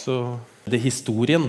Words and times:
så 0.00 0.16
det 0.64 0.78
er 0.78 0.88
historien. 0.88 1.48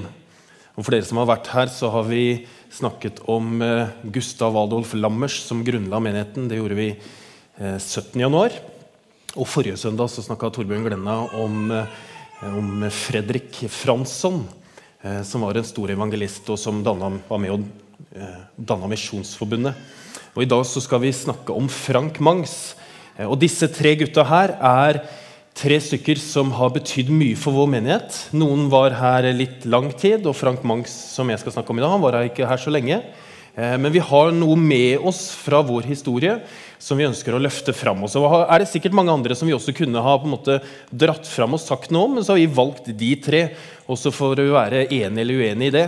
Og 0.75 0.85
For 0.85 0.93
dere 0.93 1.07
som 1.07 1.19
har 1.21 1.29
vært 1.29 1.49
her, 1.51 1.71
så 1.71 1.91
har 1.93 2.07
vi 2.07 2.47
snakket 2.71 3.21
om 3.31 3.59
eh, 3.63 3.91
Gustav 4.15 4.55
Adolf 4.59 4.93
Lammers 4.95 5.41
som 5.43 5.63
grunnla 5.67 5.99
menigheten. 6.03 6.47
Det 6.49 6.59
gjorde 6.59 6.77
vi 6.79 6.87
eh, 6.91 7.77
17. 7.77 8.15
januar. 8.21 8.55
Og 9.35 9.47
forrige 9.47 9.79
søndag 9.79 10.11
så 10.11 10.23
snakka 10.23 10.49
Torbjørn 10.51 10.87
Glenna 10.87 11.17
om, 11.39 11.71
eh, 11.75 12.47
om 12.47 12.87
Fredrik 12.91 13.61
Fransson, 13.71 14.41
eh, 15.03 15.21
som 15.27 15.43
var 15.45 15.59
en 15.59 15.67
stor 15.67 15.91
evangelist, 15.91 16.49
og 16.51 16.59
som 16.59 16.83
danna, 16.83 17.11
var 17.29 17.43
med 17.43 17.55
og 17.55 17.67
eh, 18.15 18.39
danna 18.55 18.91
Misjonsforbundet. 18.91 19.75
Og 20.35 20.45
I 20.45 20.51
dag 20.51 20.63
så 20.67 20.83
skal 20.83 21.03
vi 21.03 21.11
snakke 21.15 21.55
om 21.55 21.67
Frank 21.71 22.19
Mangs. 22.23 22.73
Eh, 23.17 23.27
og 23.27 23.39
disse 23.43 23.67
tre 23.71 23.97
gutta 23.99 24.23
her 24.27 24.55
er 24.55 25.03
tre 25.57 25.77
stykker 25.83 26.19
som 26.21 26.53
har 26.55 26.71
betydd 26.75 27.11
mye 27.13 27.37
for 27.39 27.55
vår 27.55 27.67
menighet. 27.73 28.15
Noen 28.37 28.69
var 28.71 28.95
her 28.97 29.27
litt 29.35 29.65
lang 29.69 29.91
tid, 29.93 30.25
og 30.25 30.37
Frank 30.37 30.63
Mangs 30.67 30.93
som 31.13 31.29
jeg 31.29 31.41
skal 31.41 31.57
snakke 31.57 31.73
om 31.73 31.81
i 31.81 31.83
dag, 31.83 31.93
han 31.93 32.03
var 32.03 32.21
ikke 32.23 32.47
her 32.49 32.61
så 32.61 32.73
lenge. 32.73 33.01
Eh, 33.55 33.75
men 33.77 33.91
vi 33.91 33.99
har 33.99 34.31
noe 34.35 34.55
med 34.55 35.03
oss 35.03 35.25
fra 35.35 35.59
vår 35.65 35.89
historie 35.89 36.37
som 36.81 36.97
vi 36.97 37.05
ønsker 37.05 37.35
å 37.35 37.41
løfte 37.41 37.75
fram. 37.75 38.03
Og 38.05 38.11
så 38.13 38.23
er 38.41 38.63
det 38.63 38.69
sikkert 38.71 38.95
mange 38.97 39.13
andre 39.13 39.35
som 39.37 39.49
vi 39.49 39.55
også 39.55 39.75
kunne 39.75 40.01
ha 40.01 40.15
på 40.17 40.29
en 40.29 40.35
måte 40.37 40.59
dratt 40.89 41.27
fram 41.27 41.57
og 41.57 41.63
sagt 41.63 41.91
noe 41.91 42.07
om, 42.07 42.17
men 42.17 42.25
så 42.25 42.33
har 42.33 42.41
vi 42.41 42.59
valgt 42.61 42.89
de 42.97 43.11
tre, 43.21 43.43
også 43.91 44.13
for 44.15 44.39
å 44.39 44.49
være 44.55 44.87
enig 44.87 45.25
eller 45.25 45.43
uenig 45.43 45.71
i 45.71 45.75
det. 45.75 45.87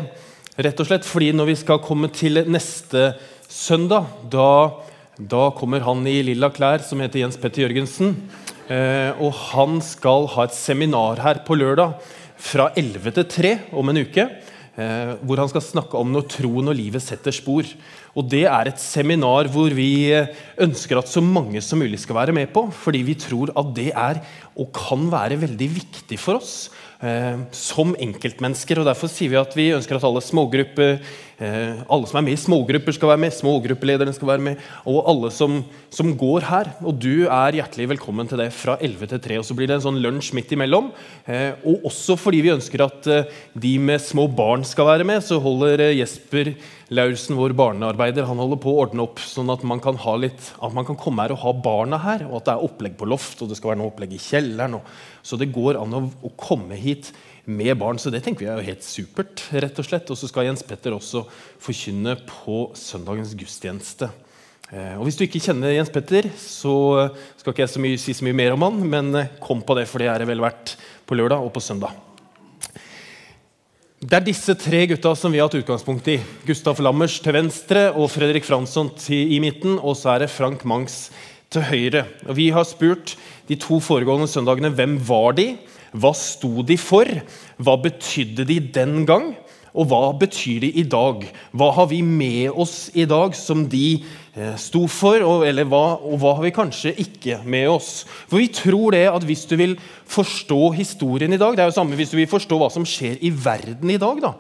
Rett 0.54 0.82
og 0.84 0.90
slett 0.90 1.08
fordi 1.08 1.32
når 1.34 1.54
vi 1.54 1.60
skal 1.64 1.82
komme 1.82 2.12
til 2.14 2.44
neste 2.52 3.14
søndag, 3.50 4.12
da, 4.30 4.84
da 5.18 5.48
kommer 5.56 5.82
han 5.88 6.04
i 6.10 6.20
lilla 6.26 6.52
klær 6.54 6.84
som 6.86 7.02
heter 7.02 7.24
Jens 7.24 7.40
Petter 7.42 7.66
Jørgensen. 7.66 8.14
Eh, 8.72 9.12
og 9.20 9.34
han 9.52 9.80
skal 9.84 10.30
ha 10.38 10.46
et 10.48 10.56
seminar 10.56 11.20
her 11.24 11.42
på 11.44 11.58
lørdag 11.60 11.98
fra 12.40 12.70
11 12.80 13.12
til 13.18 13.26
3 13.36 13.54
om 13.76 13.92
en 13.92 14.04
uke. 14.06 14.28
Eh, 14.74 15.12
hvor 15.22 15.38
han 15.38 15.50
skal 15.52 15.62
snakke 15.62 16.00
om 16.00 16.10
når 16.10 16.30
troen 16.32 16.72
og 16.72 16.78
livet 16.78 17.04
setter 17.04 17.36
spor. 17.36 17.68
Og 18.16 18.30
Det 18.30 18.46
er 18.48 18.70
et 18.70 18.80
seminar 18.80 19.50
hvor 19.52 19.74
vi 19.76 20.14
eh, 20.16 20.32
ønsker 20.58 20.98
at 20.98 21.12
så 21.12 21.22
mange 21.22 21.62
som 21.62 21.84
mulig 21.84 22.00
skal 22.00 22.16
være 22.16 22.34
med 22.34 22.54
på. 22.56 22.70
Fordi 22.72 23.04
vi 23.04 23.20
tror 23.20 23.52
at 23.52 23.76
det 23.76 23.92
er 23.92 24.24
og 24.56 24.72
kan 24.74 25.12
være 25.12 25.42
veldig 25.44 25.70
viktig 25.82 26.20
for 26.20 26.40
oss 26.40 26.72
som 27.52 27.90
enkeltmennesker. 28.00 28.80
og 28.80 28.86
Derfor 28.88 29.10
sier 29.12 29.34
vi 29.34 29.36
at 29.36 29.56
vi 29.58 29.66
ønsker 29.76 29.98
at 29.98 30.06
alle 30.08 30.22
smågrupper, 30.24 31.02
alle 31.42 32.08
som 32.10 32.20
er 32.20 32.26
med 32.28 32.36
i 32.36 32.40
smågrupper, 32.40 32.96
skal 32.96 33.14
være 33.14 33.22
med. 33.24 33.34
Smågruppelederne 33.36 34.14
skal 34.16 34.30
være 34.34 34.46
med. 34.46 34.68
Og 34.90 35.02
alle 35.10 35.32
som, 35.34 35.62
som, 35.94 36.12
går 36.18 36.46
her. 36.48 36.70
Og 36.86 37.00
du 37.02 37.26
er 37.26 37.58
hjertelig 37.58 37.90
velkommen 37.96 38.30
til 38.30 38.40
det 38.40 38.52
fra 38.56 38.78
11 38.80 39.14
til 39.16 39.24
3. 39.26 39.40
Og 39.42 39.48
så 39.48 39.58
blir 39.58 39.70
det 39.70 39.80
en 39.80 39.88
sånn 39.88 40.02
lunsj 40.04 40.34
midt 40.38 40.54
imellom. 40.56 40.92
Eh, 41.26 41.58
og 41.66 41.90
også 41.90 42.18
fordi 42.20 42.44
vi 42.46 42.54
ønsker 42.54 42.86
at 42.86 43.10
eh, 43.12 43.42
de 43.58 43.74
med 43.82 44.04
små 44.04 44.28
barn 44.30 44.66
skal 44.68 44.92
være 44.92 45.08
med, 45.08 45.24
så 45.26 45.42
holder 45.42 45.88
eh, 45.88 45.98
Jesper 46.00 46.54
Laursen, 46.94 47.38
vår 47.40 47.56
barnearbeider, 47.58 48.28
han 48.28 48.42
holder 48.42 48.60
på 48.62 48.70
å 48.70 48.82
ordne 48.84 49.06
opp 49.06 49.22
sånn 49.24 49.50
at 49.54 49.64
man 49.66 49.82
kan, 49.82 49.98
litt, 50.22 50.52
at 50.62 50.76
man 50.76 50.86
kan 50.86 50.98
komme 51.00 51.24
her 51.24 51.34
og 51.34 51.42
ha 51.42 51.54
barna 51.66 52.00
her. 52.04 52.28
Og 52.30 52.40
at 52.40 52.50
det 52.50 52.56
er 52.56 52.66
opplegg 52.68 52.98
på 53.00 53.10
loft, 53.10 53.42
og 53.42 53.50
det 53.50 53.58
skal 53.60 53.74
være 53.74 53.82
noe 53.82 53.94
opplegg 53.94 54.14
i 54.14 54.22
kjelleren. 54.22 54.78
Og, 54.78 54.96
så 55.26 55.40
det 55.40 55.52
går 55.56 55.80
an 55.80 55.98
å, 55.98 56.04
å, 56.22 56.34
komme 56.38 56.78
hit 56.78 57.14
med 57.46 57.78
barn. 57.78 58.00
Så 58.00 58.12
det 58.14 58.24
tenker 58.24 58.46
vi 58.46 58.52
er 58.52 58.60
jo 58.60 58.70
helt 58.72 58.86
supert. 58.86 59.46
rett 59.52 59.80
Og 59.80 59.88
slett. 59.88 60.12
Og 60.12 60.20
så 60.20 60.30
skal 60.30 60.48
Jens 60.48 60.64
Petter 60.68 60.96
også 60.96 61.26
forkynne 61.62 62.16
på 62.28 62.70
søndagens 62.78 63.36
gudstjeneste. 63.40 64.10
Eh, 64.72 64.96
og 64.98 65.06
Hvis 65.06 65.20
du 65.20 65.26
ikke 65.28 65.44
kjenner 65.44 65.76
Jens 65.76 65.92
Petter, 65.94 66.30
så 66.40 67.10
skal 67.38 67.54
ikke 67.54 67.66
jeg 67.66 67.74
så 67.76 67.84
mye, 67.84 68.00
si 68.02 68.16
så 68.16 68.26
mye 68.26 68.40
mer 68.40 68.56
om 68.56 68.66
han, 68.66 68.80
men 68.90 69.14
eh, 69.20 69.36
kom 69.44 69.62
på 69.62 69.76
det, 69.78 69.86
for 69.92 70.02
det 70.02 70.10
er 70.10 70.24
det 70.24 70.30
vel 70.32 70.42
verdt 70.44 70.78
på 71.06 71.20
lørdag 71.20 71.44
og 71.44 71.54
på 71.54 71.62
søndag. 71.64 71.94
Det 74.04 74.18
er 74.18 74.26
disse 74.26 74.52
tre 74.60 74.82
gutta 74.90 75.14
som 75.16 75.32
vi 75.32 75.40
har 75.40 75.48
hatt 75.48 75.62
utgangspunkt 75.62 76.10
i. 76.12 76.18
Gustav 76.44 76.82
Lammers 76.84 77.22
til 77.24 77.38
venstre 77.38 77.86
og 77.94 78.10
Fredrik 78.12 78.44
Fransson 78.44 78.90
i 79.08 79.38
midten. 79.40 79.78
Og 79.80 79.96
så 79.96 80.12
er 80.12 80.26
det 80.26 80.34
Frank 80.34 80.66
Mangs 80.68 81.06
til 81.54 81.64
høyre. 81.70 82.02
Og 82.28 82.36
vi 82.36 82.50
har 82.52 82.68
spurt 82.68 83.14
de 83.48 83.56
to 83.56 83.80
foregående 83.80 84.28
søndagene 84.28 84.74
hvem 84.76 84.98
var 85.08 85.38
de 85.40 85.54
Hva 85.94 86.14
sto 86.18 86.64
de 86.66 86.78
for? 86.82 87.10
Hva 87.62 87.78
betydde 87.82 88.46
de 88.50 88.60
den 88.74 89.04
gang? 89.10 89.34
Og 89.74 89.88
hva 89.90 90.12
betyr 90.18 90.62
de 90.62 90.70
i 90.78 90.84
dag? 90.86 91.24
Hva 91.54 91.72
har 91.74 91.88
vi 91.90 92.04
med 92.06 92.54
oss 92.62 92.92
i 92.94 93.08
dag 93.10 93.34
som 93.38 93.64
de 93.70 94.04
eh, 94.38 94.54
sto 94.62 94.84
for, 94.86 95.24
og, 95.26 95.46
eller 95.48 95.66
hva, 95.66 95.98
og 95.98 96.20
hva 96.22 96.36
har 96.38 96.46
vi 96.46 96.54
kanskje 96.54 96.94
ikke 97.02 97.40
med 97.42 97.72
oss? 97.72 98.04
For 98.30 98.38
vi 98.42 98.52
tror 98.54 98.94
det 98.94 99.08
at 99.10 99.26
hvis 99.26 99.48
du 99.50 99.56
vil 99.58 99.74
forstå 100.14 100.62
historien 100.78 101.34
i 101.34 101.42
dag 101.42 101.58
Det 101.58 101.66
er 101.66 101.72
jo 101.72 101.78
samme 101.80 101.98
hvis 101.98 102.14
du 102.14 102.20
vil 102.20 102.30
forstå 102.30 102.60
hva 102.62 102.70
som 102.74 102.86
skjer 102.86 103.18
i 103.26 103.34
verden 103.34 103.90
i 103.90 103.98
dag, 104.02 104.22
da, 104.22 104.36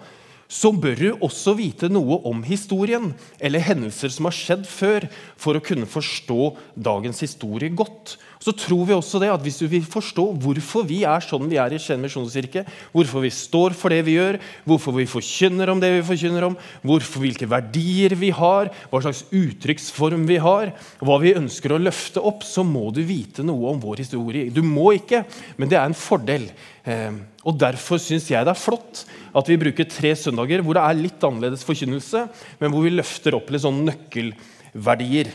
så 0.54 0.70
bør 0.76 1.00
du 1.00 1.08
også 1.26 1.56
vite 1.58 1.90
noe 1.90 2.20
om 2.30 2.44
historien 2.46 3.12
eller 3.42 3.64
hendelser 3.66 4.14
som 4.14 4.30
har 4.30 4.38
skjedd 4.38 4.68
før, 4.70 5.08
for 5.40 5.58
å 5.58 5.64
kunne 5.66 5.90
forstå 5.90 6.54
dagens 6.90 7.24
historie 7.26 7.74
godt 7.74 8.18
så 8.44 8.52
tror 8.58 8.84
vi 8.88 8.96
også 8.96 9.22
det 9.24 9.32
at 9.32 9.44
hvis 9.44 9.62
du 9.62 9.68
vil 9.72 9.86
forstå 9.88 10.26
hvorfor 10.44 10.84
vi 10.88 11.02
er 11.08 11.24
sånn 11.24 11.48
vi 11.52 11.60
er 11.62 11.76
i 11.76 11.80
Skien 11.82 12.02
misjonskirke, 12.04 12.66
hvorfor 12.92 13.24
vi 13.24 13.32
står 13.32 13.76
for 13.78 13.94
det 13.94 14.02
vi 14.08 14.18
gjør, 14.18 14.40
hvorfor 14.68 14.98
vi 14.98 15.08
forkynner 15.08 15.72
om 15.72 15.80
det 15.80 15.94
vi 15.94 16.06
forkynner 16.10 16.50
om, 16.50 16.58
hvorfor, 16.84 17.24
hvilke 17.24 17.48
verdier 17.50 18.18
vi 18.20 18.34
har, 18.36 18.72
hva 18.92 19.04
slags 19.06 19.24
uttrykksform 19.32 20.28
vi 20.28 20.42
har, 20.44 20.74
hva 21.00 21.20
vi 21.24 21.36
ønsker 21.40 21.76
å 21.76 21.82
løfte 21.82 22.24
opp, 22.24 22.44
så 22.44 22.66
må 22.68 22.90
du 22.96 23.04
vite 23.08 23.46
noe 23.48 23.72
om 23.72 23.84
vår 23.84 24.04
historie. 24.04 24.52
Du 24.52 24.64
må 24.66 24.92
ikke, 24.98 25.24
men 25.56 25.72
det 25.72 25.80
er 25.80 25.88
en 25.88 25.98
fordel. 25.98 26.50
Eh, 26.84 27.14
og 27.44 27.60
Derfor 27.60 28.00
syns 28.00 28.30
jeg 28.32 28.46
det 28.46 28.54
er 28.54 28.60
flott 28.60 29.04
at 29.36 29.50
vi 29.50 29.60
bruker 29.60 29.88
tre 29.90 30.14
søndager 30.16 30.64
hvor 30.64 30.78
det 30.78 30.84
er 30.84 31.00
litt 31.00 31.24
annerledes 31.28 31.66
forkynnelse, 31.68 32.28
men 32.60 32.72
hvor 32.72 32.86
vi 32.86 32.94
løfter 32.94 33.36
opp 33.36 33.50
litt 33.52 33.66
sånn 33.66 33.84
nøkkelverdier. 33.90 35.32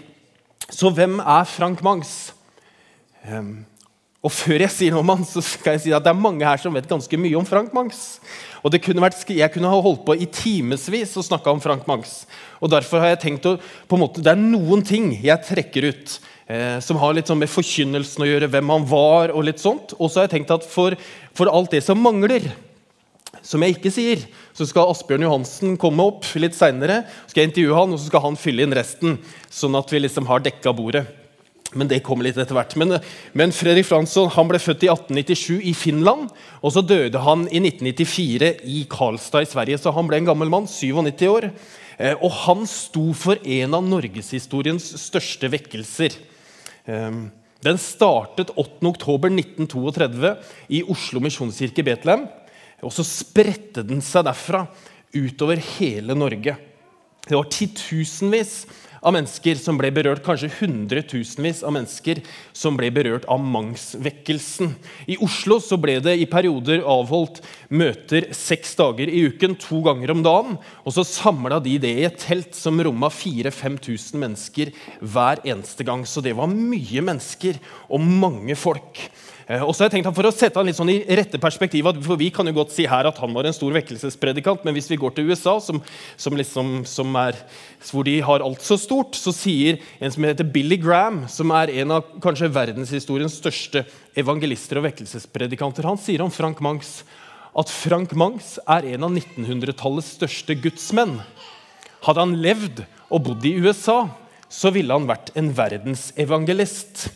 Så 0.69 0.93
hvem 0.95 1.19
er 1.21 1.49
Frank 1.49 1.83
Mangs? 1.85 2.15
Um, 3.29 3.67
og 4.25 4.33
før 4.35 4.65
jeg 4.65 4.75
sier 4.75 4.95
noe 4.95 5.05
om 5.05 5.13
han, 5.13 5.27
så 5.27 5.43
skal 5.45 5.77
jeg 5.77 5.85
si 5.85 5.93
at 5.95 6.03
det 6.03 6.11
er 6.11 6.19
mange 6.19 6.47
her 6.47 6.59
som 6.59 6.75
vet 6.75 6.89
ganske 6.91 7.21
mye 7.21 7.39
om 7.39 7.47
Frank 7.47 7.75
Mangs. 7.77 8.19
Og 8.67 8.75
kunne 8.83 9.05
vært, 9.05 9.23
Jeg 9.31 9.53
kunne 9.55 9.71
ha 9.71 9.81
holdt 9.81 10.05
på 10.05 10.17
i 10.19 10.27
timevis 10.27 11.17
og 11.17 11.25
snakka 11.25 11.53
om 11.53 11.61
Frank 11.63 11.87
Mangs. 11.87 12.27
Og 12.61 12.71
derfor 12.71 12.99
har 12.99 13.15
jeg 13.15 13.21
tenkt 13.23 13.47
å, 13.47 13.57
på 13.87 13.95
en 13.95 14.03
måte, 14.03 14.21
Det 14.21 14.33
er 14.33 14.41
noen 14.41 14.83
ting 14.83 15.13
jeg 15.23 15.45
trekker 15.47 15.93
ut 15.93 16.19
eh, 16.49 16.79
som 16.85 16.99
har 17.01 17.15
litt 17.17 17.29
sånn 17.31 17.41
med 17.41 17.53
forkynnelsen 17.53 18.25
å 18.25 18.29
gjøre, 18.29 18.49
hvem 18.53 18.73
han 18.75 18.89
var. 18.89 19.35
Og 19.37 19.47
litt 19.49 19.63
sånt. 19.63 19.95
Og 19.99 20.09
så 20.09 20.23
har 20.23 20.29
jeg 20.29 20.39
tenkt 20.39 20.57
at 20.57 20.67
for, 20.67 20.97
for 21.37 21.53
alt 21.53 21.77
det 21.77 21.85
som 21.87 22.01
mangler, 22.03 22.51
som 23.45 23.63
jeg 23.63 23.77
ikke 23.77 23.93
sier, 23.93 24.25
så 24.57 24.67
skal 24.67 24.91
Asbjørn 24.91 25.25
Johansen 25.25 25.77
komme 25.81 26.05
opp 26.11 26.27
litt 26.41 26.57
seinere. 26.59 27.03
Skal 27.29 27.45
jeg 27.45 27.53
intervjue 27.53 27.79
han, 27.79 27.95
og 27.95 28.01
så 28.01 28.11
skal 28.11 28.25
han 28.27 28.41
fylle 28.41 28.65
inn 28.65 28.77
resten. 28.77 29.17
Sånn 29.53 29.77
at 29.79 29.93
vi 29.93 30.03
liksom 30.03 30.29
har 30.29 30.43
dekka 30.45 30.75
bordet. 30.77 31.07
Men 31.77 31.89
det 31.91 32.01
kommer 32.05 32.25
litt 32.25 32.39
etter 32.41 32.57
hvert. 32.57 32.73
Men, 32.81 32.97
men 33.37 33.53
Fredrik 33.53 33.85
Fransson 33.85 34.31
han 34.33 34.49
ble 34.49 34.61
født 34.63 34.87
i 34.87 34.91
1897 34.93 35.67
i 35.69 35.75
Finland. 35.77 36.31
Og 36.65 36.73
så 36.75 36.83
døde 36.85 37.21
han 37.25 37.45
i 37.53 37.61
1994 37.61 38.55
i 38.65 38.85
Karlstad 38.91 39.45
i 39.45 39.51
Sverige. 39.51 39.81
Så 39.81 39.93
han 39.97 40.09
ble 40.09 40.23
en 40.23 40.31
gammel 40.31 40.53
mann, 40.53 40.69
97 40.69 41.27
år. 41.29 41.51
Eh, 41.99 42.17
og 42.17 42.33
han 42.47 42.65
sto 42.71 43.11
for 43.17 43.41
en 43.45 43.77
av 43.77 43.85
norgeshistoriens 43.85 44.95
største 45.03 45.51
vekkelser. 45.53 46.17
Eh, 46.89 47.21
den 47.65 47.79
startet 47.83 48.53
8.10.1932 48.55 50.35
i 50.79 50.85
Oslo 50.87 51.23
misjonskirke 51.23 51.83
i 51.83 51.89
Betlehem. 51.91 52.29
Og 52.87 52.95
så 52.95 53.05
spredte 53.07 53.83
den 53.87 54.01
seg 54.05 54.27
derfra 54.29 54.65
utover 55.15 55.61
hele 55.79 56.15
Norge. 56.15 56.55
Det 57.29 57.35
var 57.37 57.49
titusenvis 57.53 58.63
av 59.09 59.15
mennesker 59.17 59.57
som 59.61 59.79
ble 59.81 59.91
berørt, 59.95 60.23
kanskje 60.25 60.51
hundretusenvis 60.59 61.63
av 61.67 61.73
mennesker 61.75 62.21
som 62.57 62.77
ble 62.79 62.91
berørt 62.95 63.25
av 63.31 63.41
Mangs-vekkelsen. 63.41 64.75
I 65.09 65.17
Oslo 65.25 65.59
så 65.65 65.79
ble 65.81 65.97
det 66.05 66.19
i 66.21 66.29
perioder 66.29 66.85
avholdt 66.85 67.41
møter 67.73 68.29
seks 68.37 68.75
dager 68.79 69.09
i 69.09 69.25
uken, 69.31 69.57
to 69.61 69.81
ganger 69.87 70.13
om 70.13 70.25
dagen. 70.27 70.59
Og 70.85 70.97
så 70.97 71.07
samla 71.09 71.61
de 71.65 71.79
det 71.81 71.95
i 71.97 72.07
et 72.09 72.21
telt 72.21 72.57
som 72.59 72.81
romma 72.85 73.11
4000-5000 73.13 74.21
mennesker 74.21 74.75
hver 75.01 75.43
eneste 75.47 75.87
gang. 75.89 76.05
Så 76.05 76.23
det 76.25 76.37
var 76.37 76.53
mye 76.53 77.05
mennesker 77.09 77.61
og 77.89 78.05
mange 78.05 78.59
folk. 78.59 79.09
Eh, 79.49 79.63
og 79.65 79.73
så 79.73 79.85
har 79.85 79.89
jeg 79.89 79.97
tenkt 79.97 80.13
For 80.17 80.29
å 80.29 80.33
sette 80.35 80.61
han 80.61 80.69
litt 80.69 80.77
sånn 80.77 80.93
i 80.93 81.01
rette 81.17 81.41
perspektiv, 81.41 81.89
for 82.05 82.21
Vi 82.21 82.29
kan 82.35 82.49
jo 82.49 82.57
godt 82.59 82.75
si 82.75 82.85
her 82.89 83.09
at 83.09 83.21
han 83.23 83.33
var 83.33 83.49
en 83.49 83.57
stor 83.57 83.73
vekkelsespredikant, 83.73 84.65
men 84.67 84.77
hvis 84.77 84.91
vi 84.93 85.01
går 85.01 85.15
til 85.17 85.31
USA, 85.33 85.57
som, 85.65 85.81
som 86.21 86.37
liksom, 86.37 86.83
som 86.89 87.17
er, 87.21 87.39
hvor 87.89 88.05
de 88.05 88.19
har 88.25 88.45
alt 88.45 88.65
så 88.65 88.77
stort, 88.81 89.17
så 89.17 89.33
sier 89.33 89.81
en 89.99 90.13
som 90.13 90.27
heter 90.29 90.49
Billy 90.53 90.77
Graham, 90.81 91.23
som 91.33 91.55
er 91.57 91.73
en 91.81 91.97
av 91.97 92.13
kanskje 92.25 92.51
verdenshistoriens 92.53 93.39
største 93.41 93.87
evangelister 94.19 94.81
og 94.81 94.89
vekkelsespredikanter, 94.91 95.89
han 95.89 96.01
sier 96.01 96.25
om 96.25 96.35
Frank 96.35 96.61
Mangs 96.65 97.01
at 97.59 97.71
Frank 97.73 98.13
Mangs 98.15 98.57
er 98.69 98.85
en 98.93 99.07
av 99.09 99.15
1900-tallets 99.17 100.13
største 100.19 100.55
gudsmenn. 100.63 101.17
Hadde 102.05 102.23
han 102.23 102.37
levd 102.39 102.85
og 103.09 103.25
bodd 103.25 103.47
i 103.49 103.57
USA, 103.59 104.05
så 104.53 104.71
ville 104.75 104.95
han 104.95 105.09
vært 105.09 105.33
en 105.39 105.51
verdensevangelist. 105.57 107.09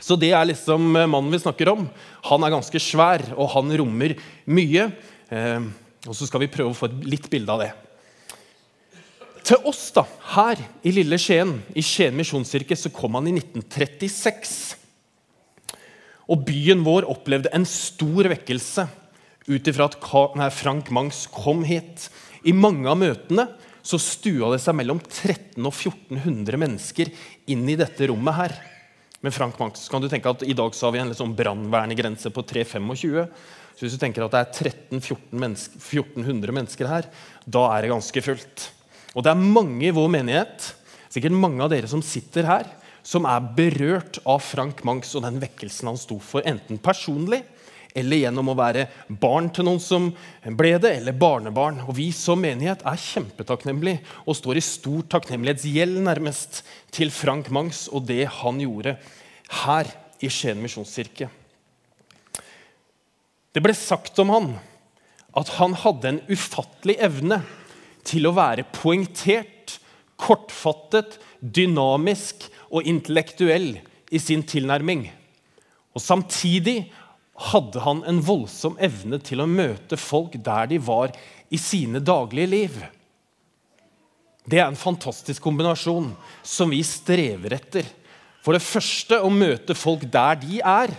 Så 0.00 0.16
det 0.18 0.32
er 0.32 0.48
liksom 0.48 0.88
mannen 0.96 1.30
vi 1.32 1.42
snakker 1.42 1.72
om. 1.74 1.86
Han 2.30 2.44
er 2.46 2.54
ganske 2.56 2.80
svær, 2.82 3.24
og 3.36 3.52
han 3.54 3.72
rommer 3.80 4.16
mye. 4.50 4.88
Eh, 5.30 5.70
og 6.08 6.16
så 6.16 6.26
skal 6.28 6.44
vi 6.44 6.52
prøve 6.52 6.72
å 6.72 6.76
få 6.76 6.88
et 6.88 7.08
litt 7.08 7.28
bilde 7.32 7.52
av 7.52 7.64
det. 7.64 7.70
Til 9.50 9.66
oss 9.68 9.88
da, 9.96 10.04
her 10.36 10.60
i 10.86 10.92
lille 10.94 11.18
Skien, 11.20 11.56
i 11.74 11.82
Skien 11.84 12.16
misjonskirke, 12.16 12.76
så 12.76 12.92
kom 12.94 13.16
han 13.18 13.28
i 13.28 13.34
1936. 13.34 14.56
Og 16.30 16.44
byen 16.46 16.84
vår 16.86 17.08
opplevde 17.10 17.52
en 17.56 17.66
stor 17.66 18.28
vekkelse 18.30 18.86
ut 19.50 19.70
ifra 19.72 19.88
at 19.88 20.52
Frank 20.54 20.90
Mangs 20.94 21.24
kom 21.34 21.64
hit. 21.66 22.08
I 22.46 22.54
mange 22.54 22.88
av 22.88 23.00
møtene 23.00 23.48
så 23.82 23.98
stua 24.00 24.52
det 24.52 24.60
seg 24.62 24.76
mellom 24.78 25.00
1300 25.00 25.66
og 25.66 25.74
1400 25.74 26.60
mennesker 26.60 27.10
inn 27.50 27.64
i 27.68 27.78
dette 27.80 28.06
rommet 28.10 28.36
her. 28.36 28.54
Med 29.20 29.34
Frank 29.34 29.58
Manx 29.60 29.82
kan 29.92 30.00
du 30.00 30.08
tenke 30.08 30.30
at 30.32 30.42
I 30.48 30.54
dag 30.56 30.72
så 30.74 30.86
har 30.86 30.94
vi 30.94 31.00
en 31.02 31.10
liksom 31.12 31.34
brannvernegrense 31.36 32.30
på 32.32 32.44
325. 32.48 33.26
Så 33.76 33.84
hvis 33.84 33.92
du 33.92 34.00
tenker 34.00 34.24
at 34.24 34.32
det 34.32 34.40
er 34.40 34.70
1300-1400 34.96 35.42
mennesker, 35.42 36.52
mennesker 36.56 36.88
her, 36.88 37.08
da 37.44 37.66
er 37.74 37.84
det 37.84 37.92
ganske 37.92 38.22
fullt. 38.24 38.64
Og 39.12 39.24
det 39.24 39.32
er 39.34 39.42
mange 39.58 39.84
i 39.90 39.92
vår 39.92 40.08
menighet, 40.12 40.70
sikkert 41.12 41.36
mange 41.36 41.60
av 41.64 41.72
dere 41.72 41.90
som 41.90 42.00
sitter 42.04 42.48
her, 42.48 42.68
som 43.04 43.28
er 43.28 43.44
berørt 43.56 44.22
av 44.28 44.40
Frank 44.44 44.80
Mangs 44.88 45.12
og 45.16 45.24
den 45.26 45.40
vekkelsen 45.42 45.88
han 45.90 46.00
sto 46.00 46.16
for, 46.22 46.44
enten 46.48 46.80
personlig 46.80 47.42
eller 47.94 48.22
gjennom 48.22 48.52
å 48.52 48.56
være 48.58 48.86
barn 49.08 49.48
til 49.54 49.66
noen 49.66 49.80
som 49.82 50.10
ble 50.56 50.76
det, 50.82 50.92
eller 51.00 51.16
barnebarn. 51.16 51.82
Og 51.88 51.96
Vi 51.98 52.10
som 52.14 52.40
menighet 52.42 52.84
er 52.86 53.02
kjempetakknemlige 53.02 54.04
og 54.24 54.38
står 54.38 54.60
i 54.60 54.64
stor 54.64 55.02
takknemlighetsgjeld 55.16 55.98
nærmest 56.06 56.62
til 56.94 57.10
Frank 57.14 57.50
Mangs 57.50 57.88
og 57.90 58.06
det 58.10 58.24
han 58.40 58.62
gjorde 58.62 58.96
her 59.64 59.90
i 60.22 60.30
Skien 60.30 60.60
misjonskirke. 60.62 61.30
Det 63.50 63.62
ble 63.64 63.74
sagt 63.74 64.18
om 64.22 64.30
han 64.30 64.52
at 65.38 65.50
han 65.58 65.74
hadde 65.78 66.10
en 66.10 66.22
ufattelig 66.30 66.96
evne 67.02 67.40
til 68.06 68.26
å 68.26 68.34
være 68.34 68.66
poengtert, 68.74 69.78
kortfattet, 70.20 71.18
dynamisk 71.40 72.46
og 72.70 72.86
intellektuell 72.86 73.72
i 74.10 74.20
sin 74.22 74.42
tilnærming. 74.46 75.06
Og 75.94 76.02
Samtidig 76.02 76.90
hadde 77.40 77.80
han 77.84 78.02
en 78.08 78.20
voldsom 78.24 78.76
evne 78.82 79.20
til 79.24 79.40
å 79.40 79.48
møte 79.48 79.96
folk 80.00 80.36
der 80.44 80.68
de 80.70 80.80
var 80.82 81.14
i 81.48 81.58
sine 81.60 82.02
daglige 82.04 82.50
liv. 82.52 82.80
Det 84.44 84.58
er 84.58 84.68
en 84.68 84.78
fantastisk 84.78 85.42
kombinasjon 85.44 86.10
som 86.42 86.72
vi 86.72 86.82
strever 86.84 87.54
etter. 87.56 87.86
For 88.44 88.56
det 88.56 88.64
første 88.64 89.20
å 89.20 89.30
møte 89.32 89.76
folk 89.76 90.06
der 90.12 90.38
de 90.40 90.60
er. 90.64 90.92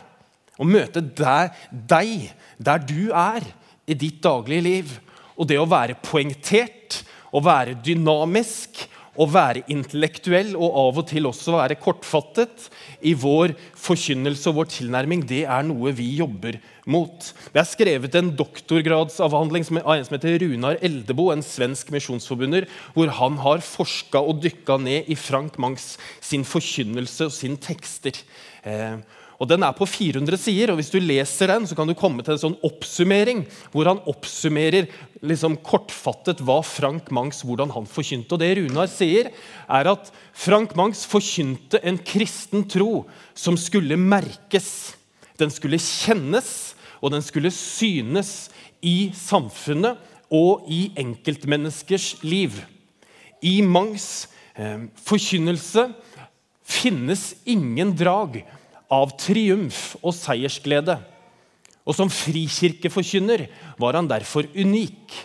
Å 0.61 0.67
møte 0.67 1.01
der, 1.01 1.49
deg 1.71 2.29
der 2.61 2.83
du 2.85 3.11
er 3.17 3.45
i 3.89 3.97
ditt 3.97 4.21
daglige 4.23 4.65
liv. 4.65 4.91
Og 5.37 5.49
det 5.49 5.57
å 5.61 5.69
være 5.69 5.97
poengtert, 6.05 7.01
å 7.33 7.41
være 7.43 7.77
dynamisk, 7.81 8.83
å 9.19 9.27
være 9.27 9.65
intellektuell 9.71 10.53
og 10.55 10.77
av 10.81 10.99
og 11.01 11.07
til 11.09 11.27
også 11.27 11.55
være 11.57 11.77
kortfattet 11.81 12.69
i 13.03 13.11
vår 13.17 13.53
forkynnelse 13.75 14.47
og 14.51 14.61
vår 14.61 14.69
tilnærming, 14.71 15.25
det 15.27 15.43
er 15.43 15.65
noe 15.67 15.91
vi 15.95 16.07
jobber 16.21 16.59
mot. 16.87 17.31
Det 17.51 17.59
er 17.61 17.67
skrevet 17.67 18.15
en 18.17 18.31
doktorgradsavhandling 18.39 19.67
av 19.81 19.93
en 19.97 20.07
som 20.07 20.15
heter 20.15 20.39
Runar 20.45 20.79
Eldebo, 20.83 21.29
en 21.33 21.43
svensk 21.45 21.91
misjonsforbunder, 21.93 22.69
hvor 22.95 23.11
han 23.19 23.39
har 23.43 23.65
forska 23.65 24.23
og 24.23 24.39
dykka 24.45 24.79
ned 24.81 25.11
i 25.11 25.19
Frank 25.19 25.59
Mangs 25.61 25.97
sin 26.23 26.47
forkynnelse 26.47 27.27
og 27.27 27.35
sin 27.35 27.59
tekster. 27.59 28.15
Eh, 28.63 29.01
og 29.41 29.49
Den 29.49 29.63
er 29.65 29.73
på 29.73 29.87
400 29.89 30.37
sider, 30.37 30.69
og 30.69 30.77
hvis 30.77 30.91
du 30.93 30.99
leser 31.01 31.49
den, 31.49 31.63
så 31.65 31.73
kan 31.73 31.89
du 31.89 31.95
komme 31.97 32.21
til 32.21 32.35
en 32.35 32.41
sånn 32.43 32.57
oppsummering, 32.67 33.39
hvor 33.73 33.89
han 33.89 34.01
oppsummerer 34.05 34.85
liksom 35.25 35.55
kortfattet 35.65 36.43
hva 36.45 36.59
Frank 36.61 37.09
Mangs 37.09 37.41
hvordan 37.41 37.73
han 37.73 37.89
forkynte. 37.89 38.37
Og 38.37 38.43
Det 38.43 38.51
Runar 38.59 38.91
sier, 38.93 39.31
er 39.65 39.89
at 39.89 40.13
Frank 40.37 40.77
Mangs 40.77 41.01
forkynte 41.09 41.81
en 41.81 41.97
kristen 41.97 42.67
tro 42.69 43.07
som 43.33 43.57
skulle 43.57 43.97
merkes. 43.97 44.93
Den 45.41 45.49
skulle 45.49 45.81
kjennes, 45.81 46.77
og 47.01 47.15
den 47.15 47.25
skulle 47.25 47.49
synes 47.49 48.51
i 48.85 49.09
samfunnet 49.17 49.97
og 50.29 50.69
i 50.69 50.91
enkeltmenneskers 51.01 52.19
liv. 52.21 52.61
I 53.41 53.57
Mangs 53.65 54.27
eh, 54.53 54.85
forkynnelse 55.01 55.89
finnes 56.61 57.31
ingen 57.49 57.97
drag 57.97 58.43
av 58.91 59.15
triumf 59.19 59.95
og 60.01 60.13
seiersglede. 60.15 60.97
Og 61.87 61.97
som 61.97 62.11
frikirkeforkynner 62.11 63.47
var 63.81 63.97
han 63.97 64.09
derfor 64.11 64.45
unik. 64.53 65.15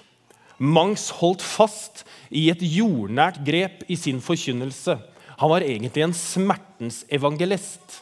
Mangs 0.57 1.11
holdt 1.19 1.45
fast 1.45 2.07
i 2.33 2.47
et 2.53 2.63
jordnært 2.65 3.43
grep 3.45 3.85
i 3.93 3.99
sin 4.01 4.23
forkynnelse. 4.25 4.97
Han 5.37 5.53
var 5.53 5.67
egentlig 5.67 6.07
en 6.07 6.17
smertens 6.17 7.03
evangelist. 7.13 8.01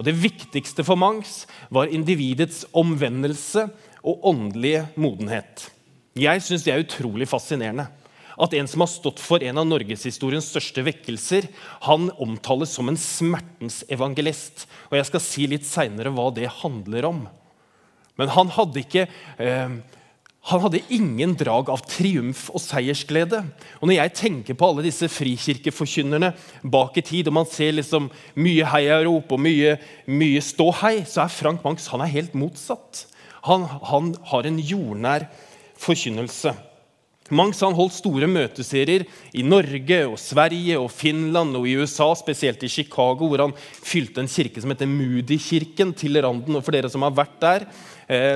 Og 0.00 0.04
Det 0.08 0.16
viktigste 0.16 0.82
for 0.82 0.98
Mangs 0.98 1.44
var 1.70 1.92
individets 1.92 2.64
omvendelse 2.74 3.68
og 4.02 4.24
åndelige 4.26 4.88
modenhet. 4.96 5.68
Jeg 6.18 6.42
syns 6.42 6.64
det 6.64 6.72
er 6.74 6.82
utrolig 6.82 7.28
fascinerende 7.28 7.86
at 8.40 8.54
en 8.56 8.68
som 8.70 8.84
har 8.84 8.90
stått 8.90 9.20
for 9.22 9.42
en 9.44 9.60
av 9.60 9.68
norgeshistoriens 9.68 10.48
største 10.52 10.84
vekkelser, 10.86 11.48
han 11.88 12.10
omtales 12.22 12.72
som 12.76 12.88
en 12.88 12.98
smertens 13.00 13.82
evangelist. 13.92 14.66
Og 14.90 14.98
Jeg 14.98 15.10
skal 15.10 15.24
si 15.24 15.48
litt 15.50 15.68
seinere 15.68 16.12
hva 16.14 16.30
det 16.34 16.50
handler 16.62 17.08
om. 17.10 17.26
Men 18.20 18.32
han 18.32 18.52
hadde 18.52 18.82
ikke 18.82 19.06
eh, 19.40 19.80
han 20.50 20.58
hadde 20.64 20.80
ingen 20.90 21.36
drag 21.38 21.68
av 21.70 21.84
triumf 21.86 22.48
og 22.50 22.58
seiersglede. 22.64 23.44
Og 23.78 23.86
Når 23.86 23.94
jeg 23.94 24.14
tenker 24.18 24.56
på 24.58 24.72
alle 24.72 24.82
disse 24.82 25.06
frikirkeforkynnerne 25.06 26.32
bak 26.66 26.98
i 26.98 27.04
tid, 27.06 27.30
og 27.30 27.36
man 27.38 27.46
ser 27.46 27.76
liksom 27.76 28.08
mye 28.34 28.66
heiarop 28.72 29.30
og 29.30 29.38
mye, 29.38 29.76
mye 30.10 30.42
ståhei, 30.42 31.04
så 31.06 31.22
er 31.24 31.36
Frank 31.36 31.62
Mangs 31.62 31.86
helt 31.86 32.34
motsatt. 32.34 33.06
Han, 33.46 33.68
han 33.86 34.16
har 34.32 34.46
en 34.46 34.58
jordnær 34.58 35.28
forkynnelse. 35.78 36.56
Mangs 37.32 37.62
han 37.64 37.76
holdt 37.76 37.96
store 37.96 38.28
møteserier 38.30 39.06
i 39.32 39.44
Norge, 39.46 40.02
og 40.10 40.18
Sverige, 40.20 40.76
og 40.78 40.90
Finland 40.92 41.56
og 41.58 41.68
i 41.68 41.78
USA, 41.80 42.10
spesielt 42.18 42.62
i 42.62 42.70
Chicago, 42.70 43.30
hvor 43.30 43.46
han 43.46 43.56
fylte 43.56 44.22
en 44.22 44.30
kirke 44.30 44.62
som 44.62 44.74
heter 44.74 44.90
Moody-kirken 44.90 45.96
til 45.96 46.20
randen. 46.22 46.56
og 46.56 46.64
for 46.64 46.76
dere 46.76 46.92
som 46.92 47.02
har 47.06 47.16
vært 47.16 47.40
der, 47.40 47.66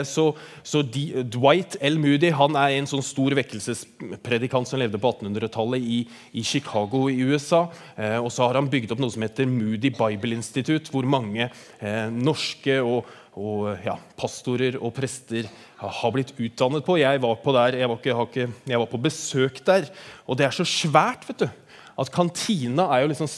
så, 0.06 0.30
så, 0.64 0.82
de, 0.82 1.24
Dwight 1.32 1.76
L. 1.84 1.98
Moody 2.00 2.30
han 2.32 2.56
er 2.56 2.76
en 2.76 2.88
sånn 2.88 3.04
stor 3.04 3.34
vekkelsespredikant 3.36 4.68
som 4.68 4.80
levde 4.80 5.00
på 5.02 5.10
1800-tallet 5.12 5.82
i, 5.82 6.00
i, 6.32 6.44
Chicago 6.46 7.06
i 7.12 7.18
USA. 7.26 7.66
Eh, 7.96 8.16
og 8.20 8.30
så 8.32 8.46
har 8.46 8.60
han 8.60 8.70
bygd 8.72 8.94
opp 8.94 9.02
noe 9.02 9.12
som 9.12 9.26
heter 9.26 9.48
Moody 9.50 9.92
Bible 9.96 10.38
Institute, 10.38 10.90
hvor 10.92 11.08
mange 11.08 11.48
eh, 11.48 12.06
norske 12.12 12.80
og 12.80 13.10
og 13.36 13.84
ja, 13.84 13.98
pastorer 14.16 14.78
og 14.80 14.94
prester 14.96 15.48
har 15.76 16.12
blitt 16.14 16.32
utdannet 16.40 16.84
på. 16.86 16.96
Jeg 16.96 17.20
var 17.20 17.36
på, 17.42 17.52
der, 17.52 17.76
jeg 17.82 17.90
var, 17.90 17.98
ikke, 18.00 18.16
ikke, 18.24 18.46
jeg 18.72 18.80
var 18.80 18.88
på 18.88 19.02
besøk 19.04 19.60
der, 19.66 19.90
og 20.24 20.38
det 20.40 20.46
er 20.46 20.56
så 20.56 20.64
svært 20.64 21.26
vet 21.28 21.44
du, 21.44 21.48
at 21.96 22.12
kantina 22.12 22.88
er 22.92 23.04
jo 23.04 23.12
liksom 23.12 23.28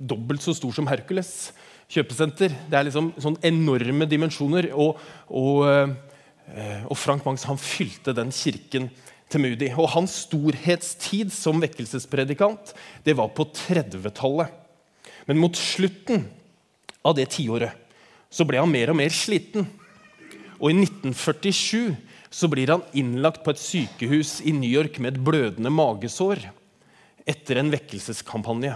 dobbelt 0.00 0.44
så 0.44 0.54
stor 0.56 0.72
som 0.76 0.88
Hercules 0.88 1.52
kjøpesenter. 1.92 2.52
Det 2.68 2.78
er 2.78 2.88
liksom 2.88 3.12
sånn 3.20 3.38
enorme 3.44 4.08
dimensjoner. 4.08 4.70
Og, 4.76 5.00
og, 5.32 5.68
eh, 6.52 6.84
og 6.88 6.98
Frank 7.00 7.24
Mangs 7.28 7.46
han 7.48 7.60
fylte 7.60 8.14
den 8.16 8.32
kirken 8.36 8.90
til 9.32 9.44
Moody. 9.44 9.70
Og 9.76 9.90
hans 9.94 10.22
storhetstid 10.26 11.32
som 11.32 11.60
vekkelsespredikant 11.62 12.74
det 13.06 13.16
var 13.16 13.32
på 13.36 13.48
30-tallet. 13.48 14.52
Men 15.28 15.40
mot 15.40 15.56
slutten 15.56 16.26
av 17.06 17.16
det 17.16 17.30
tiåret 17.34 17.81
så 18.32 18.46
ble 18.48 18.60
han 18.62 18.72
mer 18.72 18.92
og 18.92 18.98
mer 18.98 19.12
sliten. 19.12 19.66
Og 20.56 20.70
i 20.70 20.76
1947 20.78 21.92
så 22.32 22.48
blir 22.48 22.72
han 22.72 22.84
innlagt 22.96 23.42
på 23.44 23.52
et 23.52 23.60
sykehus 23.60 24.38
i 24.48 24.54
New 24.56 24.70
York 24.70 24.96
med 25.02 25.14
et 25.14 25.24
blødende 25.24 25.72
magesår 25.72 26.40
etter 27.28 27.60
en 27.60 27.70
vekkelseskampanje. 27.72 28.72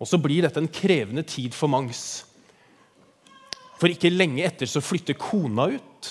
Og 0.00 0.08
så 0.08 0.18
blir 0.18 0.46
dette 0.46 0.58
en 0.58 0.70
krevende 0.72 1.22
tid 1.26 1.54
for 1.54 1.70
Mangs. 1.70 2.24
For 3.78 3.90
ikke 3.92 4.10
lenge 4.14 4.44
etter 4.46 4.70
så 4.70 4.82
flytter 4.82 5.18
kona 5.18 5.68
ut, 5.74 6.08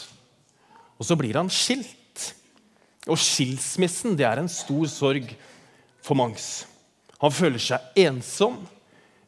og 1.00 1.08
så 1.08 1.18
blir 1.20 1.40
han 1.40 1.50
skilt. 1.52 2.28
Og 3.10 3.18
skilsmissen 3.18 4.14
det 4.20 4.28
er 4.28 4.44
en 4.44 4.52
stor 4.52 4.86
sorg 4.92 5.32
for 6.06 6.20
Mangs. 6.20 6.68
Han 7.22 7.34
føler 7.34 7.62
seg 7.62 8.02
ensom 8.06 8.60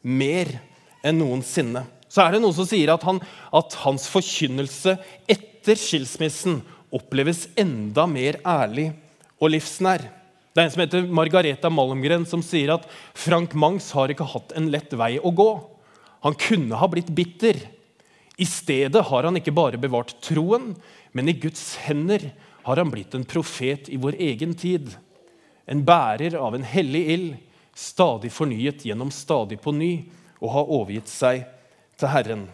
mer 0.04 0.52
enn 1.04 1.18
noensinne 1.20 1.84
så 2.14 2.22
er 2.22 2.34
det 2.36 2.44
noen 2.44 2.54
som 2.54 2.66
sier 2.68 2.92
at, 2.94 3.02
han, 3.02 3.18
at 3.50 3.74
hans 3.82 4.06
forkynnelse 4.12 4.94
etter 5.30 5.78
skilsmissen 5.80 6.60
oppleves 6.94 7.48
enda 7.58 8.06
mer 8.06 8.38
ærlig 8.46 8.92
og 9.42 9.50
livsnær. 9.50 10.04
Det 10.54 10.62
er 10.62 10.68
en 10.68 10.74
som 10.76 10.82
heter 10.84 11.08
Margareta 11.10 11.70
Malmgren, 11.74 12.22
som 12.30 12.42
sier 12.46 12.76
at 12.76 12.84
Frank 13.18 13.56
Mangs 13.58 13.88
har 13.96 14.12
ikke 14.14 14.28
hatt 14.30 14.54
en 14.54 14.68
lett 14.70 14.94
vei 14.94 15.16
å 15.18 15.32
gå. 15.34 15.48
Han 16.22 16.36
kunne 16.38 16.78
ha 16.78 16.86
blitt 16.88 17.10
bitter. 17.10 17.58
I 18.38 18.46
stedet 18.46 19.02
har 19.10 19.26
han 19.26 19.40
ikke 19.40 19.54
bare 19.54 19.80
bevart 19.82 20.14
troen, 20.22 20.76
men 21.10 21.30
i 21.30 21.34
Guds 21.34 21.74
hender 21.82 22.28
har 22.64 22.78
han 22.78 22.92
blitt 22.94 23.16
en 23.18 23.26
profet 23.26 23.90
i 23.90 23.98
vår 23.98 24.20
egen 24.22 24.54
tid. 24.54 24.92
En 25.66 25.82
bærer 25.82 26.38
av 26.38 26.54
en 26.54 26.66
hellig 26.66 27.02
ild, 27.16 27.34
stadig 27.74 28.30
fornyet 28.30 28.86
gjennom 28.86 29.10
stadig 29.10 29.58
på 29.62 29.74
ny, 29.74 29.92
og 30.38 30.54
har 30.54 30.72
overgitt 30.78 31.10
seg 31.10 31.42
til 31.98 32.10
Herren. 32.10 32.44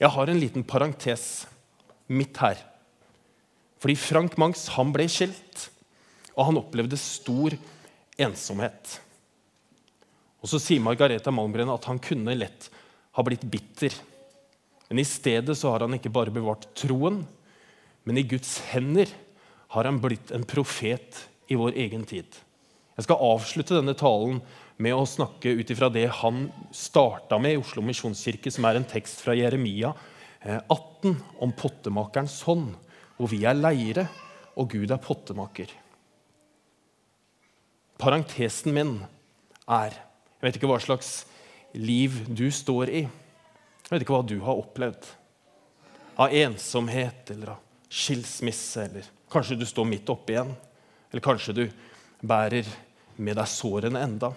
Jeg 0.00 0.10
har 0.10 0.30
en 0.30 0.40
liten 0.40 0.64
parentes 0.66 1.44
midt 2.10 2.40
her. 2.42 2.60
Fordi 3.82 3.96
Frank 3.98 4.38
Mangs 4.38 4.68
han 4.76 4.92
ble 4.94 5.08
skilt, 5.10 5.68
og 6.36 6.48
han 6.48 6.60
opplevde 6.60 6.98
stor 7.00 7.54
ensomhet. 8.20 8.98
Og 10.42 10.50
Så 10.50 10.58
sier 10.62 10.82
Margareta 10.82 11.30
Malmgren 11.34 11.70
at 11.70 11.86
han 11.86 12.00
kunne 12.02 12.34
lett 12.34 12.68
ha 13.14 13.24
blitt 13.26 13.44
bitter. 13.46 13.94
Men 14.88 15.02
i 15.02 15.06
stedet 15.06 15.54
så 15.58 15.70
har 15.72 15.84
han 15.84 15.94
ikke 15.96 16.12
bare 16.12 16.34
bevart 16.34 16.66
troen, 16.78 17.22
men 18.02 18.18
i 18.18 18.26
Guds 18.26 18.58
hender 18.72 19.10
har 19.72 19.86
han 19.86 20.00
blitt 20.02 20.32
en 20.34 20.46
profet 20.48 21.22
i 21.48 21.58
vår 21.58 21.78
egen 21.84 22.02
tid. 22.08 22.26
Jeg 22.96 23.06
skal 23.06 23.22
avslutte 23.24 23.78
denne 23.78 23.94
talen 23.96 24.42
med 24.82 24.96
å 24.96 25.06
snakke 25.06 25.52
ut 25.58 25.70
ifra 25.70 25.88
det 25.92 26.08
han 26.22 26.46
starta 26.74 27.38
med 27.38 27.54
i 27.54 27.60
Oslo 27.60 27.84
misjonskirke, 27.86 28.50
som 28.50 28.66
er 28.66 28.80
en 28.80 28.88
tekst 28.88 29.22
fra 29.22 29.36
Jeremia 29.36 29.92
18 30.42 31.12
eh, 31.12 31.22
om 31.44 31.52
pottemakerens 31.54 32.40
hånd, 32.48 32.74
hvor 33.16 33.30
vi 33.30 33.44
er 33.46 33.58
leire 33.58 34.08
og 34.58 34.72
Gud 34.74 34.90
er 34.90 35.02
pottemaker. 35.02 35.70
Parentesen 38.02 38.74
min 38.74 38.96
er 39.70 39.94
Jeg 39.94 40.48
vet 40.48 40.56
ikke 40.58 40.68
hva 40.72 40.80
slags 40.82 41.10
liv 41.78 42.16
du 42.26 42.48
står 42.50 42.90
i. 42.90 43.02
Jeg 43.06 43.92
vet 43.92 44.02
ikke 44.02 44.16
hva 44.16 44.24
du 44.26 44.40
har 44.42 44.58
opplevd. 44.58 45.04
Av 46.18 46.34
ensomhet 46.34 47.30
eller 47.30 47.52
av 47.54 47.60
skilsmisse, 47.86 48.88
eller 48.88 49.06
kanskje 49.30 49.60
du 49.60 49.62
står 49.68 49.86
midt 49.86 50.10
oppi 50.10 50.34
en. 50.40 50.50
Eller 51.12 51.22
kanskje 51.22 51.54
du 51.54 51.62
bærer 52.26 52.66
med 53.22 53.38
deg 53.38 53.52
sårene 53.54 54.02
enda. 54.02 54.32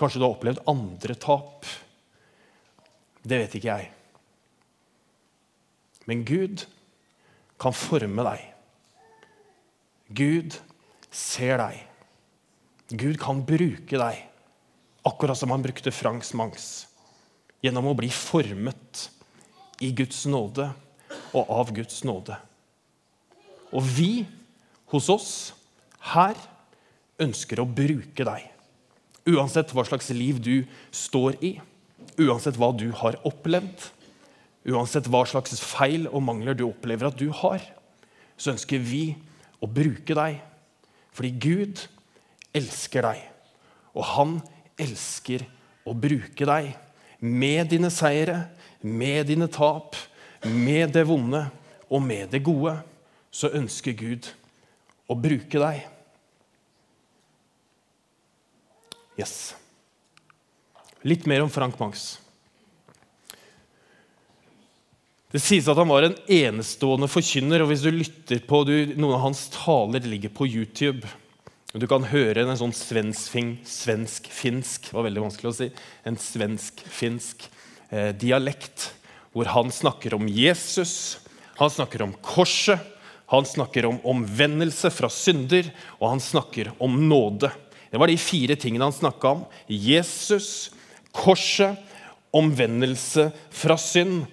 Kanskje 0.00 0.20
du 0.20 0.26
har 0.26 0.34
opplevd 0.34 0.62
andre 0.70 1.16
tap. 1.20 1.66
Det 3.22 3.38
vet 3.40 3.56
ikke 3.58 3.70
jeg. 3.70 3.90
Men 6.10 6.24
Gud 6.28 6.66
kan 7.60 7.76
forme 7.76 8.26
deg. 8.26 8.42
Gud 10.14 10.58
ser 11.14 11.58
deg. 11.62 11.80
Gud 12.94 13.16
kan 13.22 13.40
bruke 13.46 13.98
deg, 13.98 14.18
akkurat 15.08 15.38
som 15.38 15.54
han 15.54 15.64
brukte 15.64 15.94
Franks 15.94 16.34
Mangs, 16.36 16.66
gjennom 17.64 17.88
å 17.88 17.96
bli 17.96 18.10
formet 18.12 19.06
i 19.82 19.90
Guds 19.96 20.26
nåde 20.28 20.68
og 21.32 21.48
av 21.48 21.72
Guds 21.74 22.02
nåde. 22.04 22.36
Og 23.72 23.86
vi 23.96 24.26
hos 24.92 25.08
oss 25.10 25.30
her 26.12 26.36
ønsker 27.24 27.62
å 27.62 27.66
bruke 27.66 28.26
deg. 28.26 28.50
Uansett 29.24 29.72
hva 29.72 29.84
slags 29.88 30.10
liv 30.12 30.40
du 30.42 30.66
står 30.92 31.38
i, 31.44 31.54
uansett 32.20 32.58
hva 32.60 32.70
du 32.76 32.90
har 33.00 33.16
opplevd, 33.24 33.86
uansett 34.68 35.08
hva 35.12 35.22
slags 35.28 35.56
feil 35.64 36.06
og 36.10 36.24
mangler 36.24 36.56
du 36.56 36.66
opplever 36.66 37.08
at 37.08 37.20
du 37.20 37.30
har, 37.32 37.62
så 38.36 38.52
ønsker 38.52 38.82
vi 38.84 39.14
å 39.64 39.68
bruke 39.70 40.16
deg. 40.16 40.40
Fordi 41.14 41.30
Gud 41.40 41.84
elsker 42.56 43.06
deg, 43.06 43.22
og 43.94 44.08
han 44.12 44.38
elsker 44.80 45.46
å 45.86 45.94
bruke 45.96 46.48
deg. 46.48 46.72
Med 47.24 47.70
dine 47.72 47.88
seire, 47.94 48.48
med 48.82 49.30
dine 49.30 49.48
tap, 49.48 49.96
med 50.44 50.92
det 50.92 51.06
vonde 51.08 51.46
og 51.88 52.02
med 52.04 52.28
det 52.34 52.42
gode, 52.44 52.76
så 53.32 53.52
ønsker 53.56 53.96
Gud 53.96 54.28
å 55.08 55.16
bruke 55.16 55.60
deg. 55.60 55.84
Yes. 59.16 59.54
Litt 61.02 61.26
mer 61.26 61.44
om 61.44 61.50
Frank 61.50 61.78
Mangs. 61.78 62.18
Det 65.34 65.40
sies 65.42 65.66
at 65.66 65.78
han 65.78 65.90
var 65.90 66.06
en 66.06 66.16
enestående 66.30 67.08
forkynner. 67.10 67.62
og 67.62 67.72
hvis 67.72 67.82
du 67.82 67.90
lytter 67.90 68.38
på 68.46 68.62
du, 68.66 68.94
Noen 68.94 69.16
av 69.16 69.24
hans 69.26 69.48
taler 69.50 70.06
ligger 70.06 70.30
på 70.30 70.46
YouTube. 70.46 71.08
Du 71.74 71.88
kan 71.90 72.06
høre 72.06 72.44
en 72.44 72.54
sånn 72.54 72.74
svensk-finsk 72.74 74.30
svensk 74.30 74.90
var 74.94 75.08
veldig 75.08 75.24
vanskelig 75.24 75.50
å 75.50 75.56
si, 75.56 75.66
en 76.06 76.18
svensk-finsk 76.22 77.48
eh, 77.90 78.12
dialekt, 78.14 78.92
hvor 79.34 79.50
han 79.50 79.74
snakker 79.74 80.14
om 80.14 80.28
Jesus, 80.30 81.18
han 81.58 81.72
snakker 81.74 82.06
om 82.06 82.14
korset, 82.22 82.78
han 83.26 83.42
snakker 83.42 83.88
om 83.88 83.98
omvendelse 84.06 84.92
fra 84.94 85.10
synder, 85.10 85.66
og 85.98 86.12
han 86.12 86.22
snakker 86.22 86.70
om 86.78 86.94
nåde. 87.08 87.50
Det 87.94 88.00
var 88.02 88.10
de 88.10 88.18
fire 88.18 88.56
tingene 88.58 88.88
han 88.88 88.94
snakka 88.94 89.36
om. 89.36 89.42
Jesus, 89.70 90.72
korset, 91.14 91.78
omvendelse 92.34 93.28
fra 93.54 93.76
synd 93.78 94.24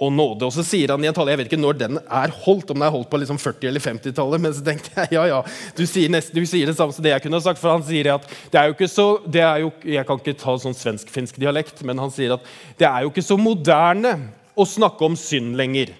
og 0.00 0.12
nåde. 0.16 0.46
Og 0.46 0.54
så 0.54 0.64
sier 0.64 0.88
han 0.94 1.04
i 1.04 1.08
en 1.10 1.16
tale, 1.16 1.34
Jeg 1.34 1.42
vet 1.42 1.50
ikke 1.50 1.60
når 1.60 1.76
den 1.82 1.98
er 2.00 2.32
holdt, 2.46 2.70
om 2.72 2.78
den 2.78 2.86
er 2.86 2.94
holdt 2.94 3.10
på 3.10 3.18
liksom 3.20 3.36
40- 3.36 3.68
eller 3.68 3.84
50-tallet. 3.84 4.40
Men 4.40 4.54
så 4.56 4.64
tenkte 4.64 4.94
jeg 4.96 5.18
ja, 5.18 5.26
ja, 5.28 5.40
du 5.76 5.82
sier, 5.84 6.08
nesten, 6.08 6.40
du 6.40 6.48
sier, 6.48 6.64
det 6.64 6.78
samme 6.78 6.96
som 6.96 7.04
det 7.04 7.12
jeg 7.12 7.26
kunne 7.26 7.36
ha 7.36 7.44
sagt. 7.44 7.60
For 7.60 7.74
han 7.74 7.84
sier 7.84 8.08
at 8.14 8.24
det 8.52 8.60
er 8.62 8.70
jo 8.70 8.76
ikke 8.78 8.88
så 8.88 9.06
det 9.26 9.44
er 9.44 9.66
jo, 9.66 9.72
Jeg 9.84 10.06
kan 10.08 10.22
ikke 10.22 10.38
ta 10.40 10.56
sånn 10.62 10.78
svensk-finsk 10.78 11.36
dialekt, 11.42 11.84
men 11.84 12.00
han 12.00 12.14
sier 12.14 12.38
at 12.38 12.48
det 12.80 12.88
er 12.88 13.04
jo 13.04 13.12
ikke 13.12 13.26
så 13.26 13.36
moderne 13.36 14.14
å 14.56 14.64
snakke 14.64 15.04
om 15.04 15.20
synd 15.20 15.52
lenger, 15.60 15.92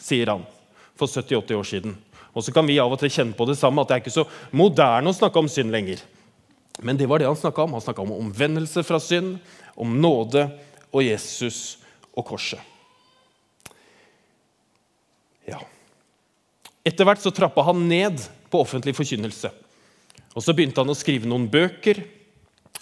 sier 0.00 0.32
han 0.32 0.48
for 0.96 1.12
70-80 1.12 1.60
år 1.60 1.68
siden. 1.68 2.00
Og 2.32 2.44
så 2.44 2.52
kan 2.56 2.64
vi 2.64 2.80
av 2.80 2.92
og 2.92 3.00
til 3.00 3.12
kjenne 3.12 3.36
på 3.36 3.44
det 3.44 3.58
samme, 3.60 3.84
at 3.84 3.90
det 3.90 3.98
er 3.98 4.04
ikke 4.06 4.16
så 4.16 4.24
moderne 4.56 5.12
å 5.12 5.16
snakke 5.16 5.40
om 5.40 5.52
synd 5.52 5.72
lenger. 5.74 6.00
Men 6.82 6.98
det 6.98 7.06
var 7.06 7.22
det 7.22 7.28
han 7.30 7.38
snakka 7.38 7.62
om. 7.62 7.72
Han 7.72 7.84
snakka 7.84 8.02
om 8.02 8.12
omvendelse 8.12 8.82
fra 8.86 9.00
synd, 9.00 9.38
om 9.74 9.94
nåde 10.02 10.48
og 10.92 11.04
Jesus 11.04 11.78
og 12.12 12.26
korset. 12.28 12.60
Ja. 15.48 15.60
Etter 16.84 17.06
hvert 17.06 17.22
så 17.22 17.32
trappa 17.34 17.64
han 17.66 17.86
ned 17.88 18.20
på 18.50 18.60
offentlig 18.62 18.94
forkynnelse. 18.98 19.50
Og 20.32 20.42
Så 20.42 20.54
begynte 20.56 20.80
han 20.80 20.92
å 20.92 20.96
skrive 20.96 21.28
noen 21.28 21.48
bøker. 21.50 22.02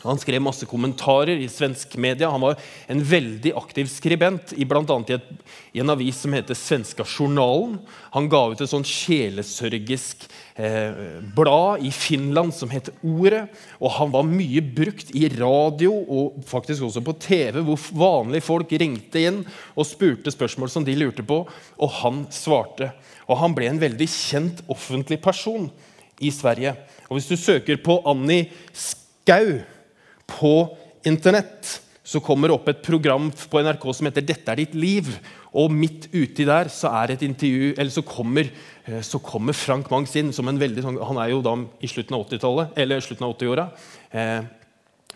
Han 0.02 0.19
skrev 0.19 0.40
masse 0.40 0.66
kommentarer 0.69 1.37
i 1.37 1.49
svensk 1.49 1.97
media. 2.00 2.30
Han 2.33 2.40
var 2.40 2.61
en 2.88 3.02
veldig 3.04 3.52
aktiv 3.59 3.88
skribent 3.92 4.54
i 4.57 4.64
bl.a. 4.64 4.97
I, 5.12 5.19
i 5.76 5.83
en 5.83 5.92
avis 5.92 6.23
som 6.23 6.33
heter 6.33 6.57
Svenska 6.57 7.04
Journalen. 7.04 7.76
Han 8.14 8.28
ga 8.33 8.40
ut 8.49 8.62
et 8.64 8.71
sånn 8.71 8.87
sjelesørgisk 8.87 10.25
eh, 10.57 11.21
blad 11.37 11.85
i 11.85 11.92
Finland 11.92 12.54
som 12.57 12.73
het 12.73 12.88
Ordet. 13.04 13.42
Og 13.80 13.92
han 13.99 14.14
var 14.14 14.28
mye 14.28 14.62
brukt 14.64 15.12
i 15.16 15.26
radio 15.35 15.92
og 15.92 16.40
faktisk 16.49 16.87
også 16.88 17.02
på 17.04 17.16
TV, 17.21 17.61
hvor 17.66 17.90
vanlige 18.00 18.47
folk 18.47 18.73
ringte 18.80 19.26
inn 19.28 19.42
og 19.75 19.88
spurte 19.88 20.33
spørsmål 20.33 20.73
som 20.73 20.87
de 20.87 20.97
lurte 20.97 21.25
på, 21.26 21.42
og 21.76 21.92
han 22.00 22.25
svarte. 22.33 22.88
Og 23.28 23.38
han 23.42 23.52
ble 23.57 23.69
en 23.69 23.83
veldig 23.83 24.09
kjent 24.11 24.64
offentlig 24.73 25.21
person 25.23 25.69
i 26.21 26.33
Sverige. 26.33 26.73
Og 27.09 27.19
Hvis 27.19 27.28
du 27.28 27.37
søker 27.37 27.76
på 27.85 28.00
Annie 28.09 28.49
Skau 28.73 29.61
på 30.31 30.55
Internett 31.09 31.81
så 32.11 32.21
kommer 32.25 32.51
det 32.51 32.57
opp 32.57 32.69
et 32.71 32.83
program 32.83 33.29
på 33.31 33.61
NRK 33.63 33.85
som 33.95 34.09
heter 34.09 34.25
'Dette 34.27 34.51
er 34.51 34.57
ditt 34.57 34.75
liv'. 34.75 35.13
Og 35.53 35.71
midt 35.71 36.07
uti 36.15 36.45
der 36.47 36.69
så 36.71 36.91
er 37.03 37.13
et 37.13 37.23
intervju, 37.23 37.75
eller 37.77 37.91
så 37.91 38.03
kommer, 38.03 38.51
eh, 38.87 39.01
så 39.03 39.19
kommer 39.19 39.53
Frank 39.53 39.91
Mangs 39.91 40.15
inn 40.17 40.33
som 40.33 40.49
en 40.49 40.59
veldig 40.59 40.83
sånn, 40.83 41.07
Han 41.07 41.19
er 41.19 41.31
jo 41.31 41.43
da 41.43 41.57
i 41.83 41.87
slutten 41.87 42.15
av 42.15 42.27
80-tallet, 42.29 42.69
eller 42.77 43.01
slutten 43.01 43.27
av 43.27 43.37
80-åra. 43.37 43.71
Eh, 44.13 44.43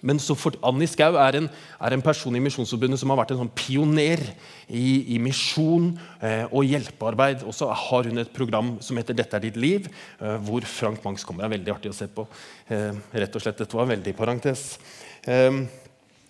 men 0.05 0.19
så 0.21 0.35
for, 0.37 0.53
Annie 0.67 0.89
Skau 0.91 1.17
er 1.17 1.39
en, 1.39 1.47
er 1.81 1.95
en 1.97 2.03
person 2.05 2.35
i 2.37 2.43
Misjonsforbundet 2.45 3.01
som 3.01 3.13
har 3.13 3.23
vært 3.23 3.33
en 3.33 3.41
sånn 3.41 3.53
pioner 3.57 4.21
i, 4.69 5.15
i 5.15 5.19
misjon 5.23 5.95
eh, 6.21 6.45
og 6.51 6.67
hjelpearbeid. 6.69 7.47
Og 7.49 7.57
så 7.57 7.71
har 7.73 8.11
hun 8.11 8.21
et 8.21 8.35
program 8.35 8.75
som 8.85 9.01
heter 9.01 9.17
'Dette 9.17 9.39
er 9.39 9.47
ditt 9.47 9.57
liv', 9.57 9.89
eh, 10.21 10.37
hvor 10.45 10.61
Frank 10.69 11.01
Mangs 11.05 11.25
kommer. 11.25 11.45
Det 11.45 11.49
er 11.49 11.57
veldig 11.57 11.75
artig 11.77 11.95
å 11.95 11.97
se 11.97 12.07
på. 12.07 12.27
Eh, 12.69 12.93
rett 13.15 13.37
og 13.37 13.43
slett, 13.43 13.57
Dette 13.57 13.73
var 13.73 13.89
en 13.89 13.97
veldig 13.97 14.17
parentes. 14.17 14.79
Ehm, 15.31 15.67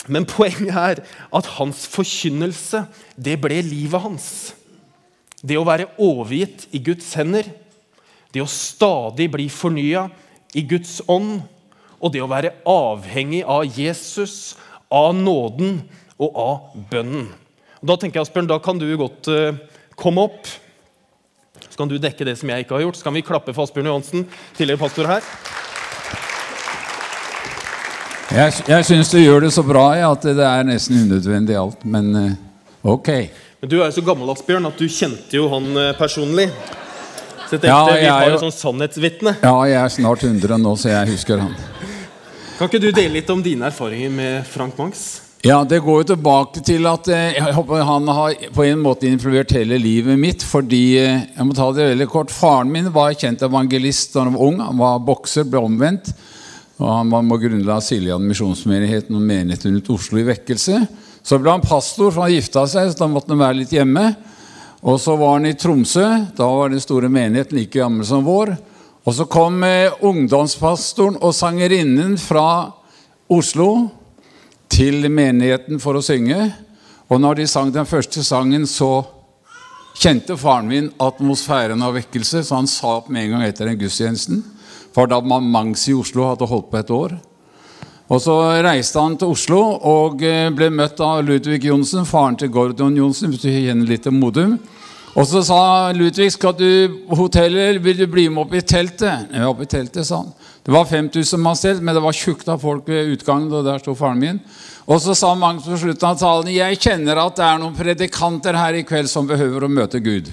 men 0.07 0.27
poenget 0.29 0.75
er 0.75 1.01
at 1.35 1.51
hans 1.57 1.87
forkynnelse, 1.91 2.85
det 3.17 3.39
ble 3.41 3.63
livet 3.65 4.05
hans. 4.05 4.29
Det 5.45 5.57
å 5.61 5.67
være 5.67 5.91
overgitt 6.01 6.69
i 6.73 6.81
Guds 6.85 7.11
hender, 7.17 7.49
det 8.35 8.43
å 8.43 8.51
stadig 8.51 9.29
bli 9.33 9.49
fornya 9.53 10.09
i 10.57 10.65
Guds 10.67 10.99
ånd, 11.11 11.43
og 12.01 12.13
det 12.13 12.21
å 12.25 12.29
være 12.29 12.53
avhengig 12.69 13.45
av 13.49 13.65
Jesus, 13.65 14.57
av 14.93 15.15
nåden 15.17 15.81
og 16.21 16.37
av 16.39 16.77
bønnen. 16.91 17.31
Og 17.81 17.91
da 17.91 17.97
tenker 18.01 18.21
jeg, 18.21 18.29
Asbjørn, 18.29 18.49
da 18.49 18.61
kan 18.63 18.81
du 18.81 18.87
godt 19.01 19.29
uh, 19.33 19.57
komme 20.01 20.25
opp. 20.29 20.49
Så 21.65 21.77
kan 21.81 21.91
du 21.91 21.97
dekke 22.01 22.27
det 22.29 22.37
som 22.41 22.49
jeg 22.53 22.65
ikke 22.65 22.77
har 22.77 22.87
gjort. 22.87 23.01
Så 23.01 23.07
kan 23.07 23.17
vi 23.17 23.25
klappe 23.25 23.53
for 23.53 23.67
Asbjørn 23.67 23.91
Johansen, 23.91 24.29
tidligere 24.57 24.81
pastor 24.85 25.09
her. 25.11 25.33
Jeg, 28.35 28.55
jeg 28.67 28.87
syns 28.89 29.11
du 29.13 29.19
gjør 29.21 29.45
det 29.47 29.53
så 29.55 29.63
bra 29.67 29.85
ja, 29.95 30.09
at 30.11 30.25
det 30.27 30.43
er 30.43 30.65
nesten 30.67 31.05
unødvendig 31.05 31.55
alt, 31.59 31.85
men 31.87 32.09
eh, 32.19 32.33
ok. 32.83 33.11
Men 33.63 33.71
Du 33.71 33.77
er 33.79 33.87
jo 33.87 33.95
så 34.01 34.03
gammel 34.07 34.33
Asbjørn, 34.33 34.67
at 34.67 34.81
du 34.81 34.89
kjente 34.91 35.39
jo 35.39 35.45
han 35.53 35.69
eh, 35.79 35.93
personlig. 35.99 36.49
Så 37.45 37.55
jeg 37.55 37.63
tenkte 37.63 37.71
Ja, 37.71 37.85
jeg 37.95 38.03
Vi 38.03 38.11
har 38.11 38.33
jo- 38.33 38.41
sånn 38.43 38.57
sannhetsvitne. 38.57 39.37
Ja, 39.45 39.55
jeg 39.71 39.79
er 39.85 39.93
snart 40.01 40.25
100 40.27 40.59
nå, 40.59 40.75
så 40.81 40.91
jeg 40.91 41.13
husker 41.15 41.45
han. 41.45 41.55
Kan 42.59 42.69
ikke 42.71 42.83
du 42.83 42.89
dele 42.91 43.21
litt 43.21 43.31
om 43.31 43.43
dine 43.43 43.71
erfaringer 43.71 44.11
med 44.11 44.51
Frank 44.51 44.77
Mangs? 44.79 45.05
Ja, 45.45 45.61
det 45.69 45.83
går 45.85 46.03
jo 46.03 46.11
tilbake 46.17 46.63
til 46.65 46.87
at 46.91 47.07
eh, 47.15 47.39
han 47.45 48.09
har 48.19 48.35
på 48.57 48.67
en 48.67 48.83
måte 48.83 49.07
influert 49.07 49.53
hele 49.55 49.79
livet 49.79 50.19
mitt. 50.19 50.43
Fordi 50.43 50.83
jeg 50.99 51.47
må 51.47 51.55
ta 51.55 51.71
det 51.77 51.93
veldig 51.93 52.11
kort 52.11 52.35
Faren 52.35 52.73
min 52.73 52.91
var 52.91 53.15
kjent 53.15 53.47
evangelist 53.47 54.17
da 54.17 54.25
han 54.27 54.35
var 54.35 54.47
ung. 54.49 54.59
Han 54.65 54.81
var 54.83 54.99
bokser, 55.07 55.47
ble 55.47 55.63
omvendt. 55.71 56.11
Og 56.81 56.91
han 56.91 57.11
var 57.13 57.23
med 57.23 57.37
å 57.37 57.43
grunnla 57.45 57.79
Siljan 57.85 58.25
misjonsmenigheten 58.27 59.15
og 59.15 59.23
menigheten 59.23 59.77
rundt 59.77 59.91
Oslo 59.95 60.19
i 60.19 60.27
vekkelse. 60.27 60.81
Så 61.25 61.39
ble 61.41 61.55
han 61.55 61.65
pastor, 61.65 62.11
for 62.11 62.27
han 62.27 62.35
gifta 62.35 62.67
seg, 62.69 62.91
så 62.91 63.05
da 63.05 63.11
måtte 63.11 63.33
han 63.33 63.43
være 63.45 63.61
litt 63.63 63.75
hjemme. 63.75 64.09
Og 64.85 64.99
så 65.01 65.15
var 65.17 65.39
han 65.39 65.49
i 65.49 65.55
Tromsø. 65.57 66.05
Da 66.37 66.49
var 66.51 66.73
den 66.73 66.83
store 66.83 67.09
menigheten 67.13 67.57
like 67.57 67.79
gammel 67.79 68.05
som 68.09 68.27
vår. 68.27 68.57
Og 69.05 69.17
så 69.17 69.27
kom 69.31 69.63
eh, 69.65 69.93
ungdomspastoren 70.05 71.21
og 71.23 71.37
sangerinnen 71.37 72.17
fra 72.21 72.73
Oslo 73.33 73.71
til 74.73 75.07
menigheten 75.13 75.81
for 75.81 75.97
å 75.97 76.05
synge. 76.05 76.51
Og 77.09 77.21
når 77.21 77.41
de 77.41 77.49
sang 77.49 77.73
den 77.73 77.89
første 77.89 78.25
sangen, 78.25 78.67
så 78.69 79.05
kjente 80.01 80.37
faren 80.41 80.69
min 80.69 80.91
atmosfæren 81.01 81.85
av 81.85 81.95
vekkelse, 81.97 82.43
så 82.43 82.59
han 82.59 82.69
sa 82.69 82.99
opp 82.99 83.11
med 83.13 83.27
en 83.29 83.37
gang 83.37 83.47
etter 83.47 83.71
den 83.71 83.79
gudstjenesten. 83.79 84.43
For 84.95 85.11
da 85.11 85.21
man 85.21 85.47
Mangs 85.51 85.89
i 85.89 85.95
Oslo 85.97 86.29
hadde 86.31 86.49
holdt 86.51 86.71
på 86.71 86.81
et 86.81 86.93
år. 86.95 87.17
Og 88.13 88.21
så 88.21 88.37
reiste 88.63 89.01
han 89.01 89.17
til 89.17 89.33
Oslo 89.33 89.61
og 89.89 90.23
eh, 90.27 90.51
ble 90.53 90.69
møtt 90.71 91.01
av 91.01 91.23
Ludvig 91.25 91.63
Johnsen, 91.65 92.05
faren 92.05 92.37
til 92.37 92.53
Gordon 92.53 92.97
Johnsen, 92.99 93.33
litt 93.89 94.05
til 94.05 94.13
Modum. 94.13 94.59
Og 95.15 95.29
så 95.31 95.41
sa 95.47 95.59
Ludvig 95.95 96.33
skal 96.35 96.57
du 96.59 97.01
hotellet, 97.15 97.81
vil 97.83 98.03
du 98.03 98.07
bli 98.11 98.27
med 98.29 98.45
opp 98.45 98.55
i 98.59 98.65
teltet? 98.67 99.31
Ja, 99.33 99.49
opp 99.49 99.63
i 99.63 99.71
teltet, 99.71 100.05
sa 100.05 100.21
han. 100.21 100.35
Det 100.65 100.73
var 100.73 100.89
5000 100.89 101.41
mann 101.41 101.57
stelt, 101.57 101.83
men 101.85 101.95
det 101.95 102.03
var 102.05 102.17
tjukt 102.17 102.49
av 102.49 102.61
folk 102.61 102.89
ved 102.89 103.13
utgangen. 103.15 103.53
og 103.53 103.65
der 103.65 103.79
sto 103.79 103.95
faren 103.95 104.21
min. 104.21 104.41
Og 104.87 105.01
så 105.01 105.15
sa 105.17 105.35
Magnus 105.35 105.65
på 105.65 105.81
slutten 105.81 106.09
av 106.09 106.19
talen 106.21 106.53
jeg 106.53 106.81
kjenner 106.81 107.21
at 107.21 107.37
det 107.37 107.45
er 107.45 107.61
noen 107.61 107.77
predikanter 107.77 108.57
her 108.59 108.75
i 108.75 108.85
kveld 108.85 109.09
som 109.09 109.29
behøver 109.29 109.65
å 109.65 109.73
møte 109.73 110.01
Gud. 110.01 110.33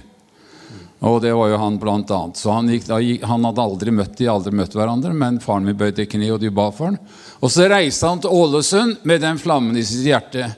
Og 1.01 1.17
det 1.23 1.31
var 1.33 1.49
jo 1.49 1.57
han 1.57 1.79
blant 1.81 2.11
annet. 2.13 2.37
Så 2.37 2.51
han, 2.53 2.67
gikk, 2.69 3.23
han 3.25 3.45
hadde 3.47 3.63
aldri 3.63 3.93
møtt 3.95 4.19
de, 4.19 4.27
aldri 4.29 4.53
møtt 4.53 4.75
hverandre, 4.77 5.13
men 5.17 5.39
faren 5.41 5.65
min 5.65 5.77
bøyde 5.77 6.05
kne, 6.05 6.27
og 6.35 6.39
de 6.43 6.51
ba 6.53 6.67
for 6.75 6.91
han. 6.91 6.99
Og 7.41 7.49
så 7.49 7.65
reiste 7.71 8.05
han 8.05 8.21
til 8.21 8.29
Ålesund 8.37 9.01
med 9.09 9.23
den 9.25 9.41
flammen 9.41 9.79
i 9.81 9.85
sitt 9.87 10.05
hjerte. 10.05 10.51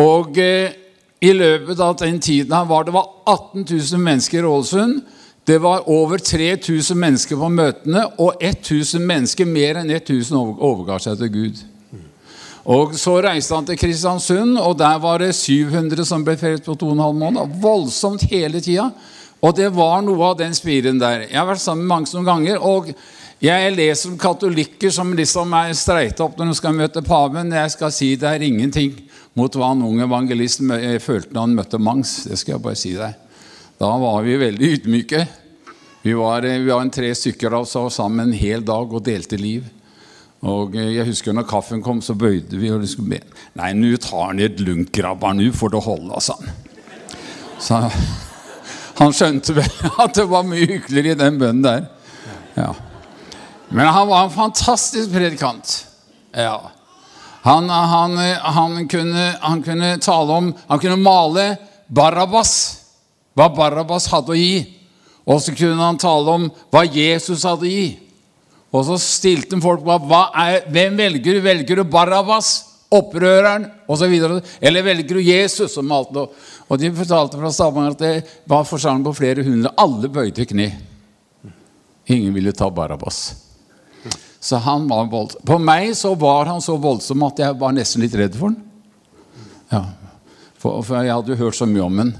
Og 0.00 0.34
eh, 0.42 0.74
i 1.22 1.30
løpet 1.36 1.78
av 1.84 1.94
den 2.00 2.18
tiden 2.18 2.54
han 2.56 2.66
var, 2.70 2.88
det 2.88 2.96
var 2.96 3.06
18 3.30 3.62
000 3.68 4.02
mennesker 4.02 4.42
i 4.42 4.50
Ålesund. 4.50 5.00
Det 5.46 5.58
var 5.62 5.86
over 5.90 6.18
3000 6.18 6.98
mennesker 6.98 7.38
på 7.38 7.48
møtene, 7.54 8.02
og 8.18 8.42
1000 8.42 9.06
mennesker, 9.06 9.46
mer 9.46 9.80
enn 9.80 9.90
1000 9.94 10.34
over- 10.36 10.66
overga 10.66 10.98
seg 11.06 11.22
til 11.22 11.30
Gud. 11.36 11.62
Og 12.70 12.92
Så 12.94 13.14
reiste 13.24 13.54
han 13.56 13.64
til 13.66 13.78
Kristiansund, 13.80 14.58
og 14.60 14.76
der 14.78 14.98
var 15.00 15.22
det 15.22 15.30
700 15.34 16.04
som 16.06 16.26
ble 16.26 16.36
frelst 16.36 16.66
på 16.66 16.74
to 16.78 16.90
og 16.90 16.98
en 16.98 17.06
halv 17.06 17.16
måned. 17.22 17.56
Voldsomt 17.62 18.26
hele 18.30 18.60
tida. 18.60 18.90
Og 19.40 19.56
det 19.56 19.70
var 19.72 20.02
noe 20.04 20.32
av 20.32 20.36
den 20.40 20.52
spiren 20.56 21.00
der. 21.00 21.24
Jeg 21.28 21.38
har 21.38 21.48
vært 21.48 21.62
sammen 21.62 21.86
med 21.86 21.94
mange 21.94 22.12
noen 22.14 22.28
ganger. 22.28 22.60
og 22.60 22.92
jeg 23.40 23.72
leser 23.72 24.10
om 24.10 24.18
katolikker 24.20 24.92
som 24.92 25.14
liksom 25.16 25.54
er 25.56 25.70
streita 25.72 26.26
opp 26.26 26.36
når 26.36 26.50
de 26.50 26.56
skal 26.58 26.74
møte 26.76 27.00
paven. 27.00 27.54
Jeg 27.56 27.72
skal 27.72 27.92
si 27.96 28.10
det 28.20 28.28
er 28.28 28.44
ingenting 28.44 28.98
mot 29.38 29.54
hva 29.56 29.70
en 29.72 29.86
ung 29.86 30.02
evangelist 30.04 30.60
eh, 30.76 30.98
følte 31.00 31.32
da 31.32 31.46
han 31.46 31.56
møtte 31.56 31.80
Mangs. 31.80 32.26
Det 32.28 32.36
skal 32.36 32.58
jeg 32.58 32.64
bare 32.66 32.76
si 32.76 32.92
deg. 32.98 33.16
Da 33.80 33.94
var 33.96 34.20
vi 34.26 34.36
veldig 34.36 34.70
ydmyke. 34.76 35.24
Vi 36.04 36.12
var, 36.20 36.44
eh, 36.44 36.60
vi 36.60 36.68
var 36.68 36.84
en 36.84 36.92
tre 36.92 37.14
stykker 37.16 37.56
av 37.56 37.64
oss 37.64 37.76
og 37.80 37.88
sammen 37.96 38.28
en 38.28 38.36
hel 38.36 38.60
dag 38.60 38.92
og 38.92 39.06
delte 39.08 39.40
liv. 39.40 39.64
Og 40.44 40.76
eh, 40.76 40.98
jeg 40.98 41.08
husker 41.08 41.32
når 41.32 41.48
kaffen 41.48 41.80
kom, 41.80 42.04
så 42.04 42.12
bøyde 42.12 42.60
vi 42.60 42.68
og 42.76 42.84
skulle 42.92 43.16
be. 43.16 43.40
Nei, 43.56 43.72
nå 43.72 43.96
tar 44.04 44.34
han 44.34 44.44
et 44.44 44.60
lunkgrabbar, 44.60 45.32
nå 45.40 45.48
får 45.56 45.78
det 45.78 45.86
holde, 45.88 46.20
sa 46.20 46.36
han. 46.42 46.58
Så 47.60 47.80
han 49.00 49.14
skjønte 49.16 49.56
vel 49.56 49.70
at 50.04 50.16
det 50.18 50.26
var 50.28 50.46
mye 50.46 50.66
hyggeligere 50.68 51.16
i 51.16 51.20
den 51.22 51.38
bønnen 51.40 51.64
der. 51.64 51.86
Ja. 52.58 52.74
Men 53.70 53.86
han 53.86 54.08
var 54.10 54.26
en 54.26 54.34
fantastisk 54.34 55.12
predikant. 55.14 55.86
Ja. 56.36 56.58
Han, 57.42 57.70
han, 57.70 58.18
han, 58.42 58.76
kunne, 58.88 59.30
han 59.40 59.62
kunne 59.64 59.94
tale 60.04 60.32
om 60.32 60.50
Han 60.68 60.78
kunne 60.78 61.00
male 61.00 61.54
Barabbas. 61.88 62.52
Hva 63.34 63.48
Barabbas 63.54 64.10
hadde 64.12 64.34
å 64.34 64.38
gi. 64.38 64.60
Og 65.24 65.40
så 65.40 65.54
kunne 65.56 65.80
han 65.80 65.98
tale 66.00 66.36
om 66.36 66.48
hva 66.72 66.84
Jesus 66.84 67.46
hadde 67.48 67.68
å 67.68 67.70
gi. 67.70 67.88
Og 68.70 68.84
så 68.86 68.98
stilte 69.02 69.58
folk 69.62 69.82
på 69.86 69.96
hvem 70.70 70.98
velger 70.98 71.38
du. 71.38 71.40
Velger 71.42 71.80
du 71.80 71.84
Barabbas, 71.90 72.50
opprøreren 72.90 73.68
osv.? 73.90 74.14
Eller 74.60 74.82
velger 74.82 75.14
du 75.14 75.22
Jesus? 75.22 75.74
som 75.74 75.86
malte? 75.86 76.26
Og 76.68 76.78
de 76.78 76.90
fortalte 76.94 77.38
fra 77.38 77.52
Stavanger 77.54 77.94
at 77.94 78.02
det 78.02 78.40
var 78.50 78.66
forsamling 78.68 79.06
på 79.06 79.16
flere 79.22 79.44
hundre. 79.46 79.72
Alle 79.78 80.10
bøyde 80.10 80.46
kne. 80.48 80.72
Ingen 82.10 82.34
ville 82.34 82.52
ta 82.56 82.70
Barabas. 82.70 83.20
Så 84.40 84.56
han 84.56 84.88
var 84.88 85.10
voldsom. 85.12 85.44
På 85.46 85.58
meg 85.60 85.92
så 85.96 86.14
var 86.18 86.48
han 86.48 86.62
så 86.64 86.74
voldsom 86.80 87.22
at 87.26 87.42
jeg 87.42 87.58
var 87.60 87.74
nesten 87.76 88.02
litt 88.02 88.16
redd 88.16 88.38
for 88.38 88.50
han. 88.50 88.56
Ja. 89.70 89.84
For, 90.60 90.80
for 90.82 91.04
jeg 91.04 91.12
hadde 91.12 91.34
jo 91.34 91.42
hørt 91.44 91.58
så 91.58 91.68
mye 91.68 91.84
om 91.84 92.00
han. 92.00 92.14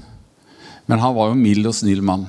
Men 0.85 1.01
han 1.01 1.15
var 1.17 1.31
jo 1.31 1.39
mild 1.39 1.67
og 1.67 1.75
snill 1.75 2.03
mann. 2.05 2.27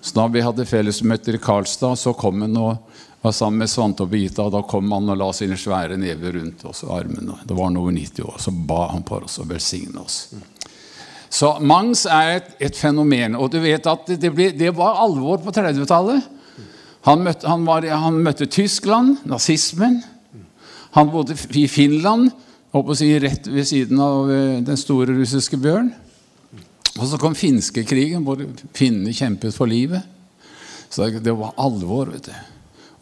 Så 0.00 0.14
da 0.16 0.24
vi 0.32 0.42
hadde 0.44 0.66
fellesmøter 0.68 1.36
i 1.36 1.42
Karlstad, 1.42 1.98
så 2.00 2.14
kom 2.16 2.40
han 2.46 2.56
og 2.56 2.93
var 3.24 3.32
sammen 3.32 3.58
med 3.58 3.70
Svante 3.72 4.04
og 4.04 4.10
Birgitta. 4.12 4.44
Da 4.52 4.60
kom 4.68 4.90
han 4.92 5.08
og 5.08 5.16
la 5.16 5.30
sine 5.32 5.56
svære 5.56 5.96
never 5.96 6.34
rundt 6.36 6.66
oss 6.68 6.82
og 6.84 6.98
armene. 6.98 7.38
Det 7.48 7.56
var 7.56 7.70
han 7.70 7.78
over 7.80 7.94
90 7.96 8.26
år. 8.28 8.36
Så 8.44 8.52
ba 8.52 8.82
han 8.90 9.06
på 9.06 9.16
oss 9.24 9.38
og 9.40 9.48
velsigne 9.48 10.02
oss. 10.02 10.18
Så 11.32 11.54
Mangs 11.64 12.04
er 12.04 12.34
et, 12.34 12.52
et 12.68 12.76
fenomen. 12.76 13.38
Og 13.40 13.48
du 13.54 13.56
vet 13.64 13.88
at 13.88 14.12
det, 14.12 14.28
ble, 14.28 14.50
det 14.52 14.74
var 14.76 15.00
alvor 15.06 15.40
på 15.40 15.56
30-tallet. 15.56 16.28
Han 17.08 17.24
han, 17.48 17.66
han 17.88 18.20
møtte 18.28 18.44
Tyskland, 18.44 19.24
nazismen. 19.24 20.02
Han 20.92 21.08
bodde 21.10 21.40
i 21.56 21.64
Finland, 21.64 22.28
å 22.76 22.84
si, 22.92 23.08
rett 23.24 23.48
ved 23.48 23.64
siden 23.72 24.04
av 24.04 24.28
eh, 24.28 24.60
den 24.68 24.76
store 24.76 25.16
russiske 25.16 25.56
bjørn. 25.64 25.94
Og 26.98 27.06
så 27.08 27.16
kom 27.18 27.32
finskekrigen, 27.32 28.20
hvor 28.26 28.44
finnene 28.76 29.16
kjempet 29.16 29.56
for 29.56 29.70
livet. 29.70 30.04
Så 30.92 31.08
det 31.08 31.32
var 31.32 31.56
alvor. 31.56 32.12
vet 32.12 32.28
du. 32.28 32.53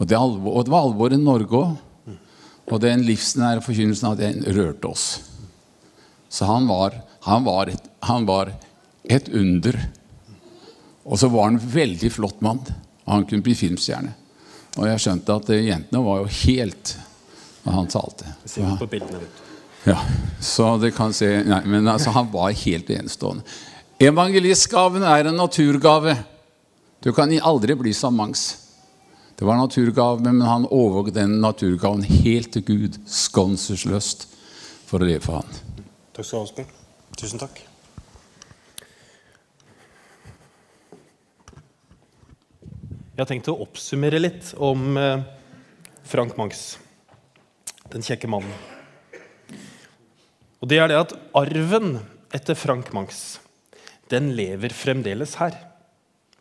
Og 0.03 0.09
det, 0.11 0.19
alvor, 0.19 0.57
og 0.59 0.65
det 0.67 0.73
var 0.75 0.87
alvor 0.89 1.15
i 1.15 1.21
Norge 1.21 1.59
òg. 1.61 2.15
Og 2.73 2.81
den 2.83 3.05
livsnære 3.07 3.63
forkynnelsen 3.63 4.09
av 4.09 4.17
den 4.19 4.41
rørte 4.57 4.89
oss. 4.91 5.07
Så 6.33 6.47
han 6.49 6.67
var, 6.67 6.97
han 7.27 7.45
var, 7.47 7.71
et, 7.71 7.91
han 8.09 8.27
var 8.27 8.51
et 9.05 9.29
under. 9.29 9.79
Og 11.05 11.21
så 11.21 11.31
var 11.31 11.51
han 11.51 11.59
en 11.59 11.71
veldig 11.75 12.11
flott 12.15 12.43
mann. 12.43 12.63
Og 13.05 13.13
han 13.13 13.27
kunne 13.31 13.47
bli 13.47 13.55
filmstjerne. 13.59 14.15
Og 14.79 14.89
jeg 14.89 15.03
skjønte 15.05 15.37
at 15.37 15.53
jentene 15.55 16.03
var 16.03 16.23
jo 16.23 16.31
helt 16.41 16.95
når 17.63 17.77
han 17.77 17.93
talte. 17.93 18.33
Vet. 18.57 19.43
Ja, 19.87 19.99
så 20.43 20.73
det 20.83 20.95
kan 20.97 21.15
se 21.15 21.29
Nei, 21.47 21.61
men 21.67 21.91
altså, 21.91 22.15
han 22.15 22.31
var 22.33 22.55
helt 22.65 22.91
enestående. 22.91 23.47
Evangelistgaven 24.03 25.05
er 25.07 25.31
en 25.31 25.39
naturgave. 25.39 26.17
Du 27.03 27.13
kan 27.15 27.31
aldri 27.39 27.77
bli 27.79 27.95
som 27.95 28.17
Mangs. 28.19 28.62
Det 29.43 29.47
var 29.47 29.57
naturgave, 29.57 30.21
men 30.21 30.41
han 30.41 30.69
overga 30.71 31.11
den 31.11 31.41
naturgaven 31.43 32.05
helt 32.07 32.53
til 32.55 32.63
Gud, 32.63 32.97
skånselsløst, 33.11 34.29
for 34.87 35.03
å 35.03 35.07
leve 35.09 35.25
for 35.25 35.41
han. 35.41 35.57
Takk 36.15 36.29
skal 36.29 36.37
du 36.37 36.37
ha, 36.37 36.43
Asbjørn. 36.47 36.69
Tusen 37.19 37.41
takk. 37.43 37.57
Jeg 43.09 43.19
har 43.19 43.27
tenkt 43.33 43.51
å 43.51 43.57
oppsummere 43.65 44.21
litt 44.23 44.53
om 44.63 44.95
eh, 45.01 45.25
Frank 46.07 46.39
Mangs, 46.39 46.61
den 47.91 48.07
kjekke 48.07 48.31
mannen. 48.31 48.55
Og 50.63 50.71
det 50.71 50.79
er 50.85 50.93
det 50.93 51.01
at 51.01 51.17
arven 51.41 51.97
etter 52.31 52.55
Frank 52.55 52.95
Mangs, 52.95 53.41
den 54.07 54.31
lever 54.39 54.71
fremdeles 54.71 55.35
her. 55.43 55.59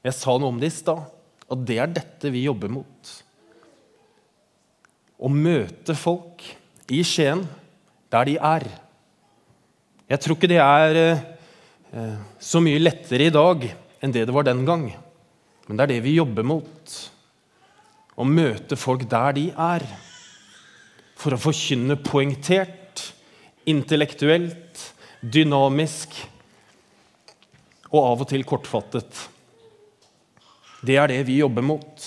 Jeg 0.05 0.19
sa 0.19 0.37
noe 0.37 0.53
om 0.53 0.61
det 0.61 0.69
i 0.69 0.77
stad, 0.77 1.09
og 1.51 1.65
det 1.67 1.77
er 1.83 1.91
dette 1.91 2.31
vi 2.31 2.45
jobber 2.45 2.71
mot. 2.71 3.11
Å 5.21 5.29
møte 5.29 5.95
folk 5.97 6.45
i 6.91 7.01
Skien 7.05 7.43
der 8.11 8.27
de 8.27 8.37
er. 8.39 8.65
Jeg 10.11 10.23
tror 10.23 10.37
ikke 10.37 10.49
det 10.51 10.59
er 10.63 10.99
eh, 11.01 12.19
så 12.39 12.59
mye 12.63 12.81
lettere 12.81 13.27
i 13.27 13.33
dag 13.33 13.67
enn 14.01 14.15
det 14.15 14.25
det 14.27 14.35
var 14.35 14.47
den 14.47 14.63
gang. 14.67 14.87
Men 15.67 15.77
det 15.77 15.85
er 15.85 15.93
det 15.93 16.05
vi 16.07 16.17
jobber 16.17 16.47
mot. 16.47 16.95
Å 18.15 18.27
møte 18.27 18.79
folk 18.79 19.05
der 19.09 19.37
de 19.37 19.49
er. 19.51 19.85
for 21.21 21.35
å 21.35 21.37
forkynne 21.37 21.99
poengtert, 22.01 23.13
intellektuelt, 23.69 24.79
dynamisk 25.21 26.15
og 27.91 27.99
av 28.01 28.23
og 28.23 28.29
til 28.31 28.41
kortfattet. 28.41 29.19
Det 30.81 30.97
er 30.97 31.11
det 31.11 31.21
vi 31.27 31.37
jobber 31.41 31.65
mot. 31.65 32.05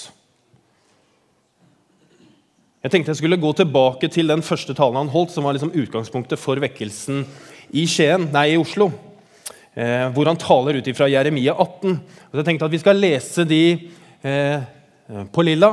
Jeg 2.85 2.93
tenkte 2.93 3.15
jeg 3.15 3.23
skulle 3.23 3.41
gå 3.41 3.51
tilbake 3.57 4.11
til 4.13 4.29
den 4.29 4.43
første 4.45 4.75
talen 4.77 4.99
han 4.99 5.13
holdt, 5.13 5.33
som 5.33 5.47
var 5.47 5.55
liksom 5.57 5.73
utgangspunktet 5.73 6.41
for 6.41 6.61
vekkelsen 6.61 7.23
i 7.73 7.87
Skien, 7.89 8.27
nei, 8.35 8.51
i 8.53 8.59
Oslo. 8.61 8.91
Eh, 9.75 10.05
hvor 10.15 10.29
han 10.29 10.39
taler 10.39 10.77
ut 10.79 10.91
fra 10.95 11.09
Jeremia 11.11 11.55
18. 11.55 11.95
Og 12.31 12.39
jeg 12.39 12.47
tenkte 12.47 12.69
at 12.69 12.75
Vi 12.75 12.83
skal 12.83 13.01
lese 13.01 13.47
de 13.49 13.63
eh, 14.23 14.67
på 15.33 15.47
lilla, 15.47 15.73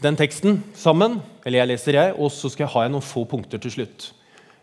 den 0.00 0.16
teksten, 0.16 0.62
sammen. 0.76 1.18
Eller 1.44 1.62
jeg 1.64 1.72
leser, 1.72 1.98
jeg, 1.98 2.14
og 2.16 2.32
så 2.32 2.52
skal 2.52 2.66
jeg 2.66 2.74
ha 2.76 2.86
noen 2.92 3.04
få 3.04 3.24
punkter 3.28 3.60
til 3.60 3.74
slutt. 3.74 4.12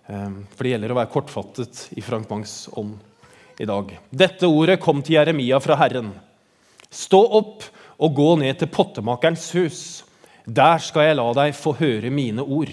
Eh, 0.07 0.39
for 0.53 0.63
det 0.63 0.75
gjelder 0.75 0.93
å 0.93 0.99
være 1.01 1.13
kortfattet 1.13 1.83
i 1.97 2.05
Frank 2.05 2.29
Mangs 2.31 2.55
ånd 2.77 2.95
i 3.59 3.67
dag. 3.67 3.91
Dette 4.09 4.47
ordet 4.47 4.79
kom 4.81 5.01
til 5.01 5.17
Jeremia 5.17 5.59
fra 5.59 5.77
Herren. 5.83 6.13
Stå 6.89 7.19
opp 7.39 7.65
og 7.97 8.13
gå 8.15 8.29
ned 8.41 8.59
til 8.59 8.69
pottemakerens 8.71 9.49
hus. 9.57 9.79
Der 10.47 10.79
skal 10.79 11.09
jeg 11.09 11.17
la 11.19 11.27
deg 11.35 11.55
få 11.57 11.73
høre 11.79 12.11
mine 12.13 12.43
ord. 12.43 12.71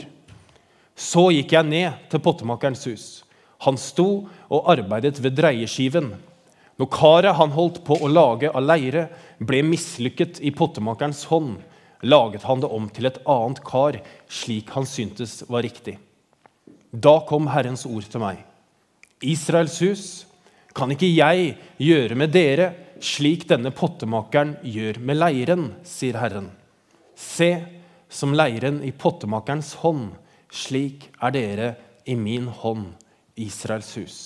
Så 0.95 1.31
gikk 1.35 1.57
jeg 1.57 1.67
ned 1.67 2.07
til 2.13 2.23
pottemakerens 2.23 2.85
hus. 2.87 3.07
Han 3.67 3.79
sto 3.81 4.27
og 4.53 4.71
arbeidet 4.71 5.19
ved 5.23 5.35
dreieskiven. 5.39 6.13
Når 6.79 6.91
karet 6.91 7.39
han 7.39 7.55
holdt 7.55 7.81
på 7.87 7.97
å 8.03 8.11
lage 8.11 8.51
av 8.51 8.63
leire, 8.67 9.09
ble 9.39 9.63
mislykket 9.67 10.41
i 10.43 10.51
pottemakerens 10.55 11.25
hånd, 11.31 11.57
laget 12.03 12.45
han 12.47 12.63
det 12.63 12.71
om 12.71 12.89
til 12.91 13.09
et 13.09 13.21
annet 13.31 13.63
kar, 13.67 14.01
slik 14.29 14.73
han 14.75 14.87
syntes 14.87 15.43
var 15.49 15.65
riktig. 15.67 15.97
Da 16.91 17.21
kom 17.27 17.49
Herrens 17.51 17.87
ord 17.87 18.07
til 18.11 18.23
meg. 18.23 18.43
Israels 19.23 19.79
hus, 19.83 20.07
kan 20.75 20.91
ikke 20.91 21.11
jeg 21.11 21.55
gjøre 21.79 22.19
med 22.19 22.35
dere 22.35 22.73
slik 23.03 23.49
denne 23.51 23.73
pottemakeren 23.75 24.57
gjør 24.63 25.01
med 25.01 25.19
leiren, 25.19 25.65
sier 25.87 26.19
Herren. 26.21 26.51
Se, 27.19 27.51
som 28.09 28.35
leiren 28.37 28.83
i 28.87 28.93
pottemakerens 28.93 29.75
hånd, 29.83 30.13
slik 30.55 31.09
er 31.23 31.35
dere 31.35 31.69
i 32.07 32.15
min 32.19 32.47
hånd, 32.47 32.93
Israels 33.41 33.91
hus. 33.99 34.19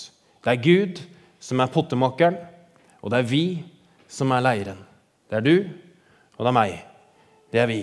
Det 0.45 0.53
er 0.53 0.65
Gud 0.65 1.01
som 1.41 1.61
er 1.63 1.73
pottemakeren, 1.73 2.37
og 3.01 3.13
det 3.13 3.23
er 3.23 3.31
vi 3.31 3.45
som 4.11 4.33
er 4.35 4.45
leiren. 4.45 4.83
Det 5.29 5.41
er 5.41 5.45
du, 5.45 5.57
og 6.37 6.45
det 6.45 6.51
er 6.51 6.57
meg. 6.57 6.77
Det 7.53 7.63
er 7.63 7.71
vi. 7.71 7.83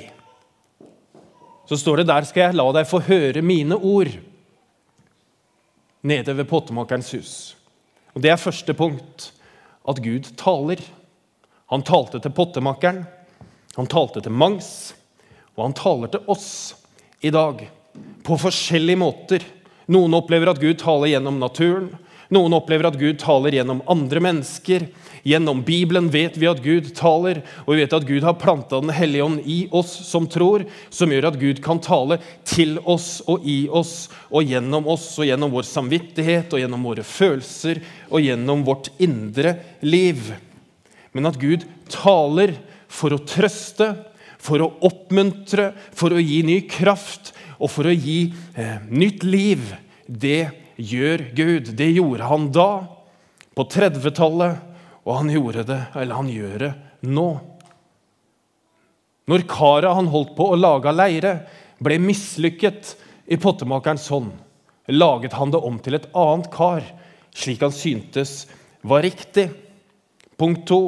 Så 1.66 1.78
står 1.82 2.02
det 2.02 2.10
der 2.12 2.26
skal 2.28 2.48
jeg 2.48 2.58
la 2.60 2.66
deg 2.76 2.90
få 2.90 3.02
høre 3.08 3.42
mine 3.42 3.78
ord 3.78 4.12
nede 6.06 6.36
ved 6.38 6.46
pottemakerens 6.50 7.12
hus. 7.18 7.32
Og 8.14 8.22
Det 8.22 8.32
er 8.32 8.38
første 8.40 8.74
punkt 8.74 9.32
at 9.88 10.02
Gud 10.04 10.32
taler. 10.40 10.82
Han 11.72 11.84
talte 11.86 12.22
til 12.22 12.34
pottemakeren, 12.36 13.04
han 13.76 13.90
talte 13.92 14.22
til 14.24 14.34
Mangs, 14.34 14.94
og 15.56 15.68
han 15.68 15.78
taler 15.78 16.12
til 16.14 16.30
oss 16.32 16.50
i 17.26 17.32
dag 17.34 17.64
på 18.26 18.38
forskjellige 18.40 19.00
måter. 19.02 19.46
Noen 19.92 20.18
opplever 20.18 20.52
at 20.52 20.62
Gud 20.62 20.78
taler 20.82 21.12
gjennom 21.12 21.40
naturen. 21.42 21.90
Noen 22.34 22.56
opplever 22.58 22.88
at 22.90 22.98
Gud 22.98 23.20
taler 23.22 23.54
gjennom 23.54 23.84
andre 23.92 24.22
mennesker. 24.24 24.88
Gjennom 25.26 25.64
Bibelen 25.66 26.08
vet 26.14 26.38
vi 26.38 26.48
at 26.50 26.62
Gud 26.62 26.92
taler, 26.98 27.42
og 27.66 27.74
vi 27.74 27.84
vet 27.84 27.94
at 27.98 28.06
Gud 28.06 28.26
har 28.26 28.38
planta 28.38 28.78
Den 28.82 28.94
hellige 28.94 29.26
ånd 29.26 29.46
i 29.50 29.60
oss 29.74 29.94
som 30.08 30.28
tror, 30.30 30.66
som 30.94 31.14
gjør 31.14 31.30
at 31.32 31.40
Gud 31.42 31.62
kan 31.66 31.82
tale 31.82 32.20
til 32.46 32.78
oss 32.82 33.24
og 33.30 33.46
i 33.46 33.66
oss 33.70 34.08
og 34.30 34.46
gjennom 34.50 34.90
oss 34.90 35.08
og 35.20 35.30
gjennom 35.30 35.54
vår 35.54 35.66
samvittighet 35.70 36.54
og 36.54 36.62
gjennom 36.62 36.86
våre 36.86 37.06
følelser 37.06 37.82
og 38.10 38.26
gjennom 38.26 38.66
vårt 38.68 38.92
indre 39.02 39.58
liv. 39.86 40.30
Men 41.16 41.30
at 41.30 41.40
Gud 41.42 41.66
taler 41.90 42.58
for 42.92 43.16
å 43.16 43.22
trøste, 43.26 43.94
for 44.38 44.62
å 44.62 44.74
oppmuntre, 44.86 45.72
for 45.96 46.14
å 46.14 46.22
gi 46.22 46.42
ny 46.46 46.60
kraft 46.70 47.34
og 47.58 47.72
for 47.72 47.90
å 47.90 47.94
gi 47.94 48.28
eh, 48.58 48.78
nytt 48.90 49.26
liv. 49.26 49.64
Det 50.06 50.65
gjør 50.76 51.30
Gud. 51.36 51.74
Det 51.78 51.90
gjorde 51.96 52.30
han 52.30 52.48
da, 52.56 52.70
på 53.56 53.66
30-tallet, 53.72 54.62
og 55.06 55.20
han 55.20 55.32
gjorde 55.32 55.66
det, 55.70 55.82
eller 55.96 56.20
han 56.20 56.32
gjør 56.32 56.58
det 56.66 56.72
nå. 57.06 57.30
Når 59.30 59.46
karet 59.50 59.98
han 59.98 60.10
holdt 60.14 60.36
på 60.38 60.50
å 60.52 60.60
lage 60.60 60.94
leire, 60.94 61.36
ble 61.82 61.98
mislykket 62.02 62.94
i 63.32 63.38
pottemakerens 63.42 64.08
hånd, 64.14 64.32
laget 64.92 65.34
han 65.38 65.54
det 65.54 65.62
om 65.66 65.80
til 65.82 65.98
et 65.98 66.10
annet 66.14 66.50
kar, 66.54 66.86
slik 67.36 67.64
han 67.66 67.74
syntes 67.74 68.46
var 68.86 69.06
riktig. 69.06 69.50
Punkt 70.38 70.66
to 70.70 70.82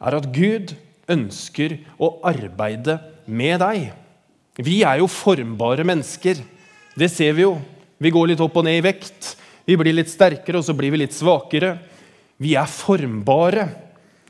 er 0.00 0.16
at 0.18 0.30
Gud 0.34 0.74
ønsker 1.10 1.76
å 2.00 2.16
arbeide 2.26 2.98
med 3.30 3.60
deg. 3.62 3.90
Vi 4.60 4.80
er 4.86 5.00
jo 5.00 5.10
formbare 5.10 5.86
mennesker. 5.86 6.40
Det 6.98 7.08
ser 7.12 7.36
vi 7.36 7.46
jo. 7.46 7.54
Vi 8.00 8.12
går 8.12 8.32
litt 8.32 8.40
opp 8.40 8.56
og 8.56 8.64
ned 8.64 8.80
i 8.80 8.84
vekt. 8.84 9.34
Vi 9.68 9.76
blir 9.78 9.94
litt 9.94 10.10
sterkere, 10.10 10.60
og 10.60 10.64
så 10.64 10.74
blir 10.76 10.92
vi 10.94 11.02
litt 11.02 11.16
svakere. 11.16 11.74
Vi 12.40 12.54
er 12.56 12.70
formbare. 12.70 13.68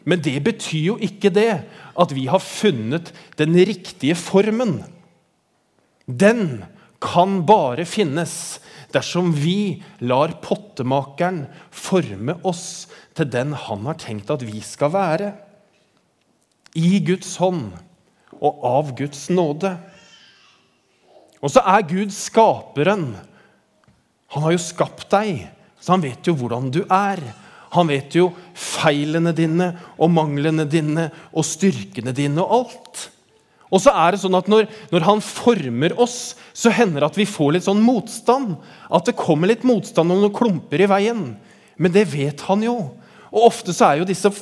Men 0.08 0.22
det 0.24 0.38
betyr 0.42 0.82
jo 0.90 0.96
ikke 1.02 1.30
det 1.32 1.52
at 2.00 2.14
vi 2.16 2.26
har 2.30 2.42
funnet 2.42 3.12
den 3.38 3.54
riktige 3.54 4.16
formen. 4.18 4.80
Den 6.06 6.64
kan 7.00 7.40
bare 7.46 7.86
finnes 7.88 8.58
dersom 8.90 9.30
vi 9.36 9.82
lar 10.02 10.34
pottemakeren 10.42 11.44
forme 11.70 12.34
oss 12.42 12.88
til 13.14 13.30
den 13.30 13.54
han 13.54 13.86
har 13.86 14.00
tenkt 14.00 14.32
at 14.34 14.42
vi 14.42 14.64
skal 14.64 14.92
være. 14.96 15.30
I 16.74 16.98
Guds 17.06 17.36
hånd 17.40 17.70
og 18.40 18.64
av 18.66 18.92
Guds 18.98 19.28
nåde. 19.30 19.76
Og 21.40 21.52
så 21.52 21.62
er 21.64 21.86
Gud 21.88 22.12
skaperen. 22.14 23.14
Han 24.34 24.46
har 24.46 24.54
jo 24.54 24.62
skapt 24.62 25.08
deg, 25.12 25.46
så 25.80 25.96
han 25.96 26.04
vet 26.04 26.26
jo 26.28 26.36
hvordan 26.38 26.68
du 26.72 26.82
er. 26.86 27.22
Han 27.74 27.90
vet 27.90 28.14
jo 28.18 28.30
feilene 28.58 29.32
dine 29.34 29.72
og 29.96 30.10
manglene 30.12 30.66
dine 30.66 31.08
og 31.30 31.46
styrkene 31.46 32.14
dine 32.14 32.42
og 32.42 32.54
alt. 32.60 33.06
Og 33.70 33.78
så 33.82 33.92
er 33.94 34.12
det 34.12 34.22
sånn 34.24 34.34
at 34.34 34.48
når, 34.50 34.66
når, 34.90 35.04
han 35.06 35.22
former 35.22 35.94
oss, 36.02 36.34
så 36.52 36.72
hender 36.74 37.04
det 37.04 37.10
at 37.12 37.18
vi 37.20 37.28
får 37.30 37.54
litt 37.54 37.66
sånn 37.68 37.82
motstand. 37.84 38.56
At 38.90 39.06
det 39.06 39.18
kommer 39.18 39.50
litt 39.50 39.62
motstand 39.66 40.10
og 40.10 40.24
noen 40.24 40.34
klumper 40.34 40.82
i 40.82 40.90
veien. 40.90 41.22
Men 41.78 41.94
det 41.94 42.08
vet 42.10 42.42
han 42.48 42.66
jo. 42.66 42.76
Og 43.30 43.46
ofte 43.46 43.74
så 43.74 43.86
er 43.92 44.00
jo 44.00 44.08
disse 44.08 44.32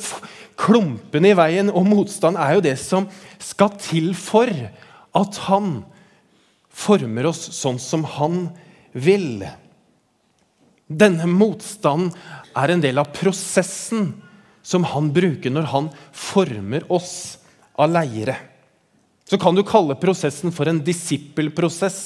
klumpene 0.59 1.31
i 1.31 1.37
veien 1.39 1.69
og 1.71 1.87
motstand 1.87 2.41
er 2.41 2.57
jo 2.57 2.65
det 2.65 2.75
som 2.81 3.07
skal 3.39 3.77
til 3.79 4.11
for 4.19 4.49
at 4.49 5.41
han 5.47 5.83
former 6.73 7.29
oss 7.29 7.45
sånn 7.59 7.79
som 7.83 8.07
han 8.17 8.47
vil. 8.97 9.45
Denne 10.89 11.29
motstanden 11.29 12.15
er 12.57 12.73
en 12.73 12.83
del 12.83 12.99
av 13.01 13.13
prosessen 13.15 14.11
som 14.65 14.85
han 14.89 15.11
bruker 15.15 15.53
når 15.53 15.69
han 15.73 15.91
former 16.17 16.87
oss 16.93 17.39
av 17.79 17.93
leire. 17.93 18.37
Så 19.29 19.37
kan 19.41 19.57
du 19.57 19.63
kalle 19.67 19.99
prosessen 20.01 20.53
for 20.57 20.69
en 20.71 20.81
disippelprosess 20.85 22.01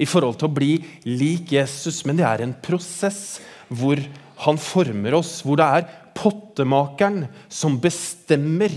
i 0.00 0.06
forhold 0.06 0.38
til 0.38 0.48
å 0.48 0.54
bli 0.54 0.72
lik 1.10 1.50
Jesus, 1.56 2.04
men 2.06 2.20
det 2.20 2.26
er 2.26 2.44
en 2.44 2.54
prosess 2.62 3.40
hvor 3.68 3.98
han 4.46 4.58
former 4.62 5.18
oss, 5.18 5.40
hvor 5.44 5.58
det 5.58 5.66
er 5.66 5.88
pottemakeren 6.16 7.24
som 7.50 7.78
bestemmer 7.82 8.72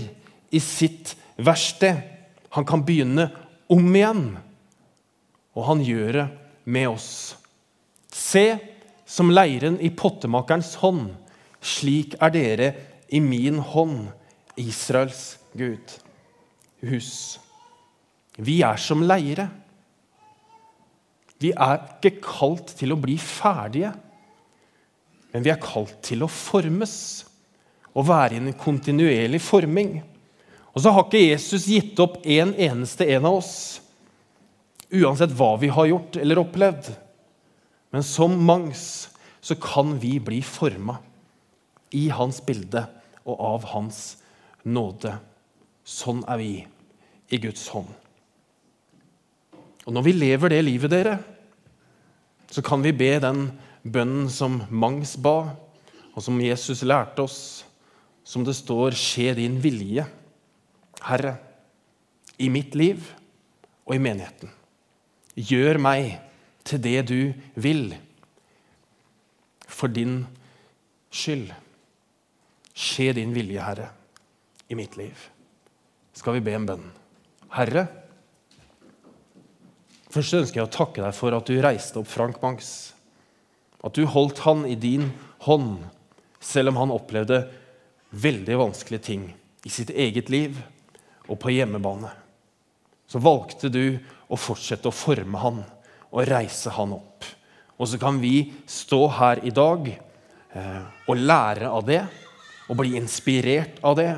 i 0.50 0.60
sitt 0.62 1.14
verksted. 1.38 2.02
Han 2.54 2.66
kan 2.66 2.82
begynne 2.86 3.30
om 3.70 3.86
igjen. 3.94 4.26
Og 5.54 5.66
han 5.70 5.82
gjør 5.86 6.18
det 6.18 6.26
med 6.66 6.90
oss. 6.90 7.08
Se 8.10 8.73
som 9.14 9.30
leiren 9.30 9.78
i 9.78 9.92
pottemakerens 9.94 10.74
hånd. 10.82 11.12
Slik 11.64 12.16
er 12.22 12.32
dere 12.34 12.70
i 13.14 13.20
min 13.22 13.60
hånd, 13.62 14.08
Israels 14.58 15.36
Gud. 15.54 15.94
Hus. 16.84 17.38
Vi 18.36 18.58
er 18.66 18.80
som 18.80 19.04
leire. 19.06 19.46
Vi 21.38 21.52
er 21.54 21.78
ikke 21.94 22.16
kalt 22.24 22.74
til 22.78 22.94
å 22.94 22.98
bli 22.98 23.14
ferdige, 23.20 23.92
men 25.34 25.44
vi 25.44 25.50
er 25.50 25.62
kalt 25.62 25.96
til 26.06 26.24
å 26.24 26.30
formes. 26.30 26.96
Og 27.94 28.08
være 28.08 28.34
i 28.34 28.42
en 28.42 28.54
kontinuerlig 28.58 29.38
forming. 29.42 30.00
Og 30.74 30.82
så 30.82 30.90
har 30.90 31.06
ikke 31.06 31.22
Jesus 31.22 31.68
gitt 31.70 32.00
opp 32.02 32.18
en 32.26 32.50
eneste 32.58 33.06
en 33.14 33.28
av 33.30 33.38
oss 33.38 33.54
uansett 34.94 35.32
hva 35.34 35.54
vi 35.58 35.70
har 35.72 35.86
gjort 35.90 36.18
eller 36.18 36.40
opplevd. 36.42 36.90
Men 37.94 38.02
som 38.02 38.34
mangs 38.42 39.08
så 39.44 39.54
kan 39.54 39.92
vi 40.02 40.16
bli 40.20 40.40
forma 40.42 40.96
i 41.94 42.08
hans 42.10 42.40
bilde 42.42 42.80
og 43.22 43.38
av 43.38 43.68
hans 43.70 44.00
nåde. 44.66 45.12
Sånn 45.86 46.24
er 46.26 46.40
vi 46.40 46.48
i 47.30 47.38
Guds 47.38 47.68
hånd. 47.70 47.92
Og 49.84 49.94
når 49.94 50.06
vi 50.08 50.16
lever 50.16 50.50
det 50.50 50.60
livet, 50.64 50.90
dere, 50.90 51.14
så 52.50 52.64
kan 52.66 52.82
vi 52.82 52.96
be 52.98 53.12
den 53.22 53.46
bønnen 53.86 54.26
som 54.32 54.58
Mangs 54.74 55.14
ba, 55.14 55.54
og 56.14 56.18
som 56.24 56.42
Jesus 56.42 56.82
lærte 56.82 57.28
oss, 57.28 57.62
som 58.24 58.42
det 58.42 58.56
står 58.58 58.90
'Skje 58.90 59.34
din 59.38 59.60
vilje', 59.62 60.08
Herre, 61.02 61.36
i 62.38 62.48
mitt 62.48 62.74
liv 62.74 62.98
og 63.86 63.94
i 63.94 64.02
menigheten. 64.02 64.50
Gjør 65.36 65.78
meg 65.78 66.23
til 66.64 66.80
det 66.82 67.00
du 67.10 67.20
vil, 67.60 67.92
for 69.68 69.92
din 69.92 70.22
skyld. 71.14 71.52
Skje 72.74 73.12
din 73.14 73.34
vilje, 73.36 73.62
Herre, 73.62 73.90
i 74.68 74.74
mitt 74.78 74.96
liv. 74.98 75.28
Skal 76.14 76.38
vi 76.38 76.44
be 76.46 76.54
en 76.56 76.66
bønn? 76.66 76.88
Herre, 77.54 77.86
først 80.10 80.40
ønsker 80.40 80.60
jeg 80.60 80.68
å 80.68 80.74
takke 80.74 81.04
deg 81.04 81.14
for 81.14 81.36
at 81.36 81.46
du 81.46 81.58
reiste 81.62 82.00
opp 82.00 82.10
Frank 82.10 82.40
Mangs. 82.42 82.94
At 83.84 83.94
du 83.94 84.06
holdt 84.08 84.42
han 84.46 84.64
i 84.66 84.74
din 84.80 85.10
hånd, 85.46 85.84
selv 86.40 86.72
om 86.72 86.80
han 86.82 86.94
opplevde 86.94 87.44
veldig 88.14 88.58
vanskelige 88.60 89.06
ting 89.10 89.28
i 89.66 89.72
sitt 89.72 89.90
eget 89.90 90.30
liv 90.32 90.58
og 91.28 91.38
på 91.42 91.52
hjemmebane. 91.54 92.10
Så 93.06 93.20
valgte 93.22 93.70
du 93.72 93.96
å 94.32 94.38
fortsette 94.40 94.90
å 94.90 94.94
forme 94.94 95.40
han 95.40 95.62
og 96.14 96.28
reise 96.30 96.70
han 96.76 96.94
opp. 96.94 97.26
Og 97.74 97.90
så 97.90 97.98
kan 97.98 98.20
vi 98.22 98.52
stå 98.70 99.00
her 99.18 99.42
i 99.46 99.52
dag 99.54 99.88
eh, 99.90 100.82
og 101.10 101.18
lære 101.18 101.70
av 101.70 101.82
det 101.88 102.02
og 102.70 102.78
bli 102.78 102.94
inspirert 103.00 103.80
av 103.84 103.98
det 103.98 104.12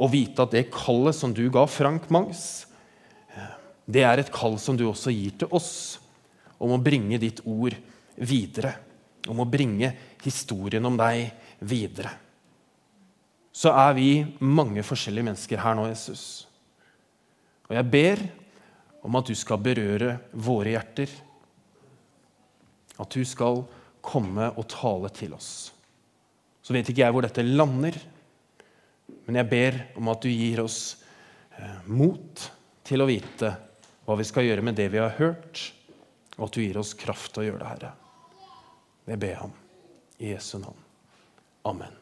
og 0.00 0.12
vite 0.14 0.44
at 0.44 0.54
det 0.54 0.70
kallet 0.72 1.16
som 1.16 1.34
du 1.36 1.44
ga 1.52 1.66
Frank 1.68 2.08
Mangs, 2.12 2.64
eh, 3.36 3.52
det 3.84 4.06
er 4.08 4.22
et 4.22 4.32
kall 4.32 4.56
som 4.58 4.78
du 4.78 4.86
også 4.88 5.12
gir 5.12 5.36
til 5.42 5.52
oss, 5.52 6.00
om 6.62 6.72
å 6.72 6.80
bringe 6.80 7.20
ditt 7.20 7.42
ord 7.44 7.76
videre. 8.16 8.72
Om 9.28 9.44
å 9.44 9.46
bringe 9.46 9.92
historien 10.24 10.86
om 10.86 10.96
deg 10.98 11.28
videre. 11.62 12.10
Så 13.52 13.70
er 13.76 13.92
vi 13.94 14.08
mange 14.40 14.82
forskjellige 14.86 15.28
mennesker 15.28 15.60
her 15.62 15.76
nå, 15.76 15.84
Jesus. 15.90 16.46
Og 17.68 17.76
jeg 17.76 17.90
ber 17.92 18.22
om 19.04 19.18
at 19.18 19.28
du 19.28 19.36
skal 19.38 19.60
berøre 19.62 20.16
våre 20.32 20.72
hjerter. 20.74 21.12
At 23.00 23.14
du 23.14 23.22
skal 23.28 23.62
komme 24.02 24.50
og 24.58 24.66
tale 24.70 25.10
til 25.14 25.36
oss. 25.36 25.70
Så 26.62 26.74
vet 26.74 26.88
ikke 26.90 27.04
jeg 27.04 27.14
hvor 27.14 27.24
dette 27.24 27.44
lander, 27.46 27.96
men 29.26 29.38
jeg 29.38 29.50
ber 29.50 29.78
om 29.98 30.10
at 30.12 30.22
du 30.22 30.30
gir 30.30 30.62
oss 30.62 30.80
eh, 31.58 31.80
mot 31.86 32.44
til 32.86 33.02
å 33.02 33.08
vite 33.08 33.54
hva 34.06 34.18
vi 34.18 34.26
skal 34.26 34.46
gjøre 34.48 34.66
med 34.66 34.78
det 34.78 34.88
vi 34.92 35.02
har 35.02 35.14
hørt, 35.18 35.64
og 36.38 36.48
at 36.48 36.54
du 36.56 36.62
gir 36.64 36.78
oss 36.82 36.94
kraft 36.98 37.34
til 37.34 37.44
å 37.44 37.48
gjøre 37.50 37.62
det, 37.62 37.72
Herre. 37.72 37.92
Det 39.06 39.18
ber 39.18 39.34
jeg 39.34 39.48
om 39.48 39.58
i 40.22 40.32
Jesu 40.34 40.56
navn. 40.62 40.86
Amen. 41.70 42.01